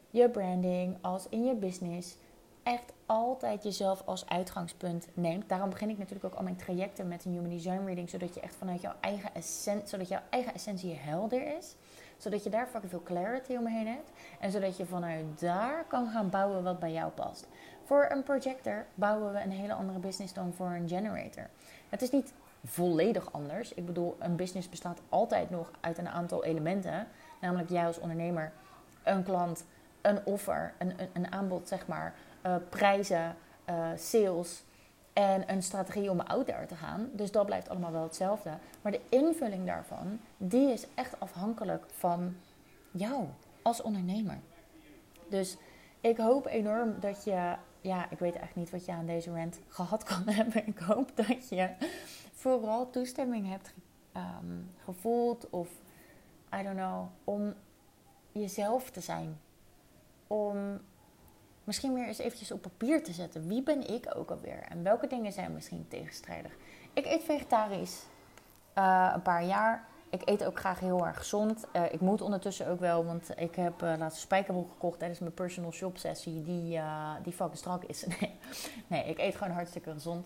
je 0.09 0.29
branding 0.29 0.97
als 1.01 1.29
in 1.29 1.45
je 1.45 1.55
business 1.55 2.15
echt 2.63 2.93
altijd 3.05 3.63
jezelf 3.63 4.01
als 4.05 4.29
uitgangspunt 4.29 5.07
neemt. 5.13 5.49
Daarom 5.49 5.69
begin 5.69 5.89
ik 5.89 5.97
natuurlijk 5.97 6.25
ook 6.25 6.33
al 6.33 6.43
mijn 6.43 6.55
trajecten 6.55 7.07
met 7.07 7.25
een 7.25 7.31
Human 7.31 7.49
Design 7.49 7.85
Reading, 7.85 8.09
zodat 8.09 8.33
je 8.33 8.39
echt 8.39 8.55
vanuit 8.55 8.81
jouw 8.81 8.93
eigen 8.99 9.35
essentie, 9.35 9.87
zodat 9.87 10.07
jouw 10.07 10.21
eigen 10.29 10.53
essentie 10.53 10.95
helder 10.95 11.57
is, 11.57 11.75
zodat 12.17 12.43
je 12.43 12.49
daar 12.49 12.67
fucking 12.67 12.91
veel 12.91 13.03
clarity 13.03 13.55
omheen 13.55 13.87
hebt 13.87 14.11
en 14.39 14.51
zodat 14.51 14.77
je 14.77 14.85
vanuit 14.85 15.39
daar 15.39 15.85
kan 15.87 16.07
gaan 16.07 16.29
bouwen 16.29 16.63
wat 16.63 16.79
bij 16.79 16.91
jou 16.91 17.11
past. 17.11 17.47
Voor 17.83 18.07
een 18.09 18.23
projector 18.23 18.85
bouwen 18.95 19.33
we 19.33 19.39
een 19.39 19.51
hele 19.51 19.73
andere 19.73 19.99
business 19.99 20.33
dan 20.33 20.53
voor 20.53 20.69
een 20.69 20.87
generator. 20.87 21.49
Het 21.89 22.01
is 22.01 22.09
niet 22.09 22.33
volledig 22.65 23.31
anders. 23.31 23.73
Ik 23.73 23.85
bedoel, 23.85 24.15
een 24.19 24.35
business 24.35 24.69
bestaat 24.69 24.99
altijd 25.09 25.49
nog 25.49 25.71
uit 25.79 25.97
een 25.97 26.09
aantal 26.09 26.43
elementen, 26.43 27.07
namelijk 27.41 27.69
jij 27.69 27.85
als 27.85 27.99
ondernemer, 27.99 28.51
een 29.03 29.23
klant, 29.23 29.65
een 30.01 30.25
offer, 30.25 30.73
een, 30.77 30.93
een, 30.99 31.09
een 31.13 31.31
aanbod 31.31 31.67
zeg 31.67 31.87
maar 31.87 32.13
uh, 32.45 32.55
prijzen, 32.69 33.35
uh, 33.69 33.87
sales 33.95 34.63
en 35.13 35.51
een 35.51 35.63
strategie 35.63 36.09
om 36.09 36.19
out 36.19 36.45
there 36.45 36.65
te 36.65 36.75
gaan. 36.75 37.09
Dus 37.11 37.31
dat 37.31 37.45
blijft 37.45 37.69
allemaal 37.69 37.91
wel 37.91 38.03
hetzelfde. 38.03 38.49
Maar 38.81 38.91
de 38.91 39.01
invulling 39.09 39.65
daarvan, 39.65 40.19
die 40.37 40.71
is 40.71 40.85
echt 40.95 41.19
afhankelijk 41.19 41.85
van 41.97 42.35
jou 42.91 43.27
als 43.61 43.81
ondernemer. 43.81 44.37
Dus 45.27 45.57
ik 46.01 46.17
hoop 46.17 46.45
enorm 46.45 46.95
dat 46.99 47.23
je, 47.23 47.55
ja, 47.81 48.09
ik 48.09 48.19
weet 48.19 48.35
echt 48.35 48.55
niet 48.55 48.69
wat 48.69 48.85
je 48.85 48.91
aan 48.91 49.05
deze 49.05 49.33
rant 49.33 49.59
gehad 49.67 50.03
kan 50.03 50.23
hebben. 50.35 50.67
Ik 50.67 50.79
hoop 50.79 51.11
dat 51.15 51.49
je 51.49 51.69
vooral 52.43 52.89
toestemming 52.89 53.49
hebt 53.49 53.73
um, 54.15 54.71
gevoeld 54.83 55.49
of, 55.49 55.69
I 56.59 56.63
don't 56.63 56.75
know, 56.75 57.07
om 57.23 57.53
jezelf 58.31 58.89
te 58.89 59.01
zijn. 59.01 59.39
Om 60.27 60.81
misschien 61.63 61.93
weer 61.93 62.07
eens 62.07 62.17
eventjes 62.17 62.51
op 62.51 62.61
papier 62.61 63.03
te 63.03 63.11
zetten. 63.11 63.47
Wie 63.47 63.63
ben 63.63 63.87
ik 63.93 64.15
ook 64.15 64.31
alweer? 64.31 64.59
En 64.69 64.83
welke 64.83 65.07
dingen 65.07 65.31
zijn 65.31 65.53
misschien 65.53 65.85
tegenstrijdig? 65.87 66.51
Ik 66.93 67.05
eet 67.05 67.23
vegetarisch 67.23 68.03
uh, 68.77 69.11
een 69.13 69.21
paar 69.21 69.43
jaar. 69.43 69.87
Ik 70.09 70.29
eet 70.29 70.43
ook 70.43 70.59
graag 70.59 70.79
heel 70.79 71.05
erg 71.07 71.17
gezond. 71.17 71.65
Uh, 71.75 71.93
ik 71.93 71.99
moet 71.99 72.21
ondertussen 72.21 72.67
ook 72.67 72.79
wel, 72.79 73.05
want 73.05 73.29
ik 73.35 73.55
heb 73.55 73.83
uh, 73.83 73.93
laatst 73.97 74.21
spijkerbroek 74.21 74.71
gekocht 74.71 74.99
tijdens 74.99 75.19
mijn 75.19 75.33
personal 75.33 75.71
shop 75.71 75.97
sessie. 75.97 76.43
Die, 76.43 76.79
die 77.23 77.33
fucking 77.33 77.57
strak 77.57 77.83
is. 77.83 78.05
nee. 78.19 78.39
nee, 78.87 79.03
ik 79.03 79.19
eet 79.19 79.35
gewoon 79.35 79.53
hartstikke 79.53 79.91
gezond. 79.91 80.25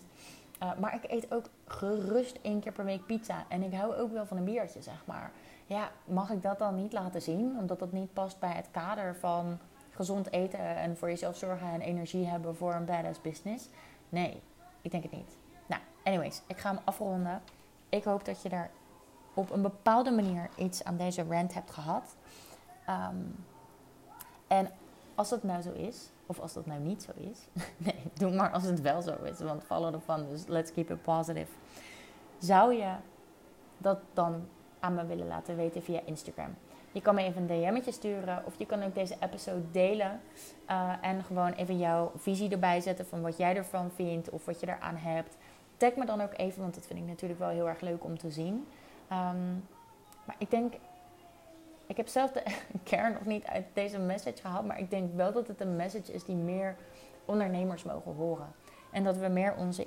Maar 0.58 0.94
ik 0.94 1.10
eet 1.10 1.32
ook 1.32 1.44
gerust 1.66 2.38
één 2.42 2.60
keer 2.60 2.72
per 2.72 2.84
week 2.84 3.06
pizza. 3.06 3.44
En 3.48 3.62
ik 3.62 3.74
hou 3.74 3.94
ook 3.94 4.12
wel 4.12 4.26
van 4.26 4.36
een 4.36 4.44
biertje, 4.44 4.82
zeg 4.82 5.02
maar. 5.04 5.30
Ja, 5.66 5.90
mag 6.04 6.30
ik 6.30 6.42
dat 6.42 6.58
dan 6.58 6.74
niet 6.74 6.92
laten 6.92 7.22
zien? 7.22 7.56
Omdat 7.58 7.78
dat 7.78 7.92
niet 7.92 8.12
past 8.12 8.38
bij 8.38 8.52
het 8.52 8.68
kader 8.70 9.16
van 9.16 9.58
gezond 9.90 10.32
eten 10.32 10.76
en 10.76 10.96
voor 10.96 11.08
jezelf 11.08 11.36
zorgen 11.36 11.68
en 11.68 11.80
energie 11.80 12.26
hebben 12.26 12.56
voor 12.56 12.74
een 12.74 12.84
badass 12.84 13.20
business? 13.20 13.68
Nee, 14.08 14.42
ik 14.82 14.90
denk 14.90 15.02
het 15.02 15.12
niet. 15.12 15.36
Nou, 15.66 15.82
anyways, 16.04 16.42
ik 16.46 16.56
ga 16.56 16.70
hem 16.70 16.80
afronden. 16.84 17.42
Ik 17.88 18.04
hoop 18.04 18.24
dat 18.24 18.42
je 18.42 18.48
daar 18.48 18.70
op 19.34 19.50
een 19.50 19.62
bepaalde 19.62 20.10
manier 20.10 20.48
iets 20.56 20.84
aan 20.84 20.96
deze 20.96 21.24
rant 21.28 21.54
hebt 21.54 21.70
gehad. 21.70 22.16
Um, 22.88 23.44
en 24.46 24.70
als 25.14 25.28
dat 25.28 25.42
nou 25.42 25.62
zo 25.62 25.72
is, 25.72 26.10
of 26.28 26.40
als 26.40 26.52
dat 26.52 26.66
nou 26.66 26.80
niet 26.80 27.02
zo 27.02 27.10
is, 27.14 27.62
nee, 27.86 28.02
doe 28.14 28.30
maar 28.30 28.50
als 28.50 28.62
het 28.62 28.80
wel 28.80 29.02
zo 29.02 29.14
is, 29.22 29.40
want 29.40 29.64
follow 29.64 29.94
ervan, 29.94 30.28
dus 30.28 30.46
let's 30.46 30.72
keep 30.72 30.90
it 30.90 31.02
positive. 31.02 31.50
Zou 32.38 32.74
je 32.74 32.92
dat 33.78 33.98
dan 34.12 34.46
aan 34.80 34.94
me 34.94 35.06
willen 35.06 35.26
laten 35.26 35.56
weten 35.56 35.82
via 35.82 36.00
Instagram? 36.04 36.54
Je 36.92 37.00
kan 37.00 37.14
me 37.14 37.22
even 37.22 37.40
een 37.40 37.46
DM'tje 37.46 37.92
sturen 37.92 38.42
of 38.46 38.58
je 38.58 38.66
kan 38.66 38.82
ook 38.82 38.94
deze 38.94 39.16
episode 39.20 39.70
delen. 39.70 40.20
Uh, 40.70 40.92
en 41.00 41.24
gewoon 41.24 41.52
even 41.52 41.78
jouw 41.78 42.12
visie 42.16 42.50
erbij 42.50 42.80
zetten 42.80 43.06
van 43.06 43.22
wat 43.22 43.36
jij 43.36 43.56
ervan 43.56 43.90
vindt 43.90 44.30
of 44.30 44.44
wat 44.44 44.60
je 44.60 44.68
eraan 44.68 44.96
hebt. 44.96 45.36
Tag 45.76 45.94
me 45.94 46.06
dan 46.06 46.20
ook 46.20 46.32
even, 46.36 46.60
want 46.60 46.74
dat 46.74 46.86
vind 46.86 46.98
ik 46.98 47.06
natuurlijk 47.06 47.40
wel 47.40 47.48
heel 47.48 47.68
erg 47.68 47.80
leuk 47.80 48.04
om 48.04 48.18
te 48.18 48.30
zien. 48.30 48.66
Um, 49.12 49.64
maar 50.24 50.36
ik 50.38 50.50
denk, 50.50 50.74
ik 51.88 51.96
heb 51.96 52.08
zelf 52.08 52.32
de 52.32 52.42
kern 52.82 53.12
nog 53.12 53.24
niet 53.24 53.44
uit 53.44 53.64
deze 53.72 53.98
message 53.98 54.40
gehaald, 54.40 54.66
maar 54.66 54.78
ik 54.78 54.90
denk 54.90 55.14
wel 55.14 55.32
dat 55.32 55.48
het 55.48 55.60
een 55.60 55.76
message 55.76 56.12
is 56.12 56.24
die 56.24 56.36
meer 56.36 56.76
ondernemers 57.24 57.82
mogen 57.82 58.14
horen. 58.14 58.52
En 58.90 59.04
dat 59.04 59.16
we 59.16 59.28
meer 59.28 59.54
onze 59.56 59.86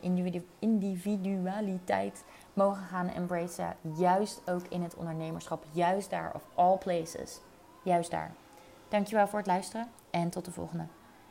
individualiteit 0.59 2.23
mogen 2.53 2.83
gaan 2.83 3.09
embracen. 3.09 3.75
Juist 3.97 4.41
ook 4.49 4.65
in 4.69 4.81
het 4.81 4.95
ondernemerschap. 4.95 5.63
Juist 5.71 6.09
daar, 6.09 6.31
of 6.35 6.43
all 6.55 6.77
places. 6.77 7.39
Juist 7.83 8.11
daar. 8.11 8.31
Dankjewel 8.87 9.27
voor 9.27 9.39
het 9.39 9.47
luisteren 9.47 9.87
en 10.09 10.29
tot 10.29 10.45
de 10.45 10.51
volgende. 10.51 10.85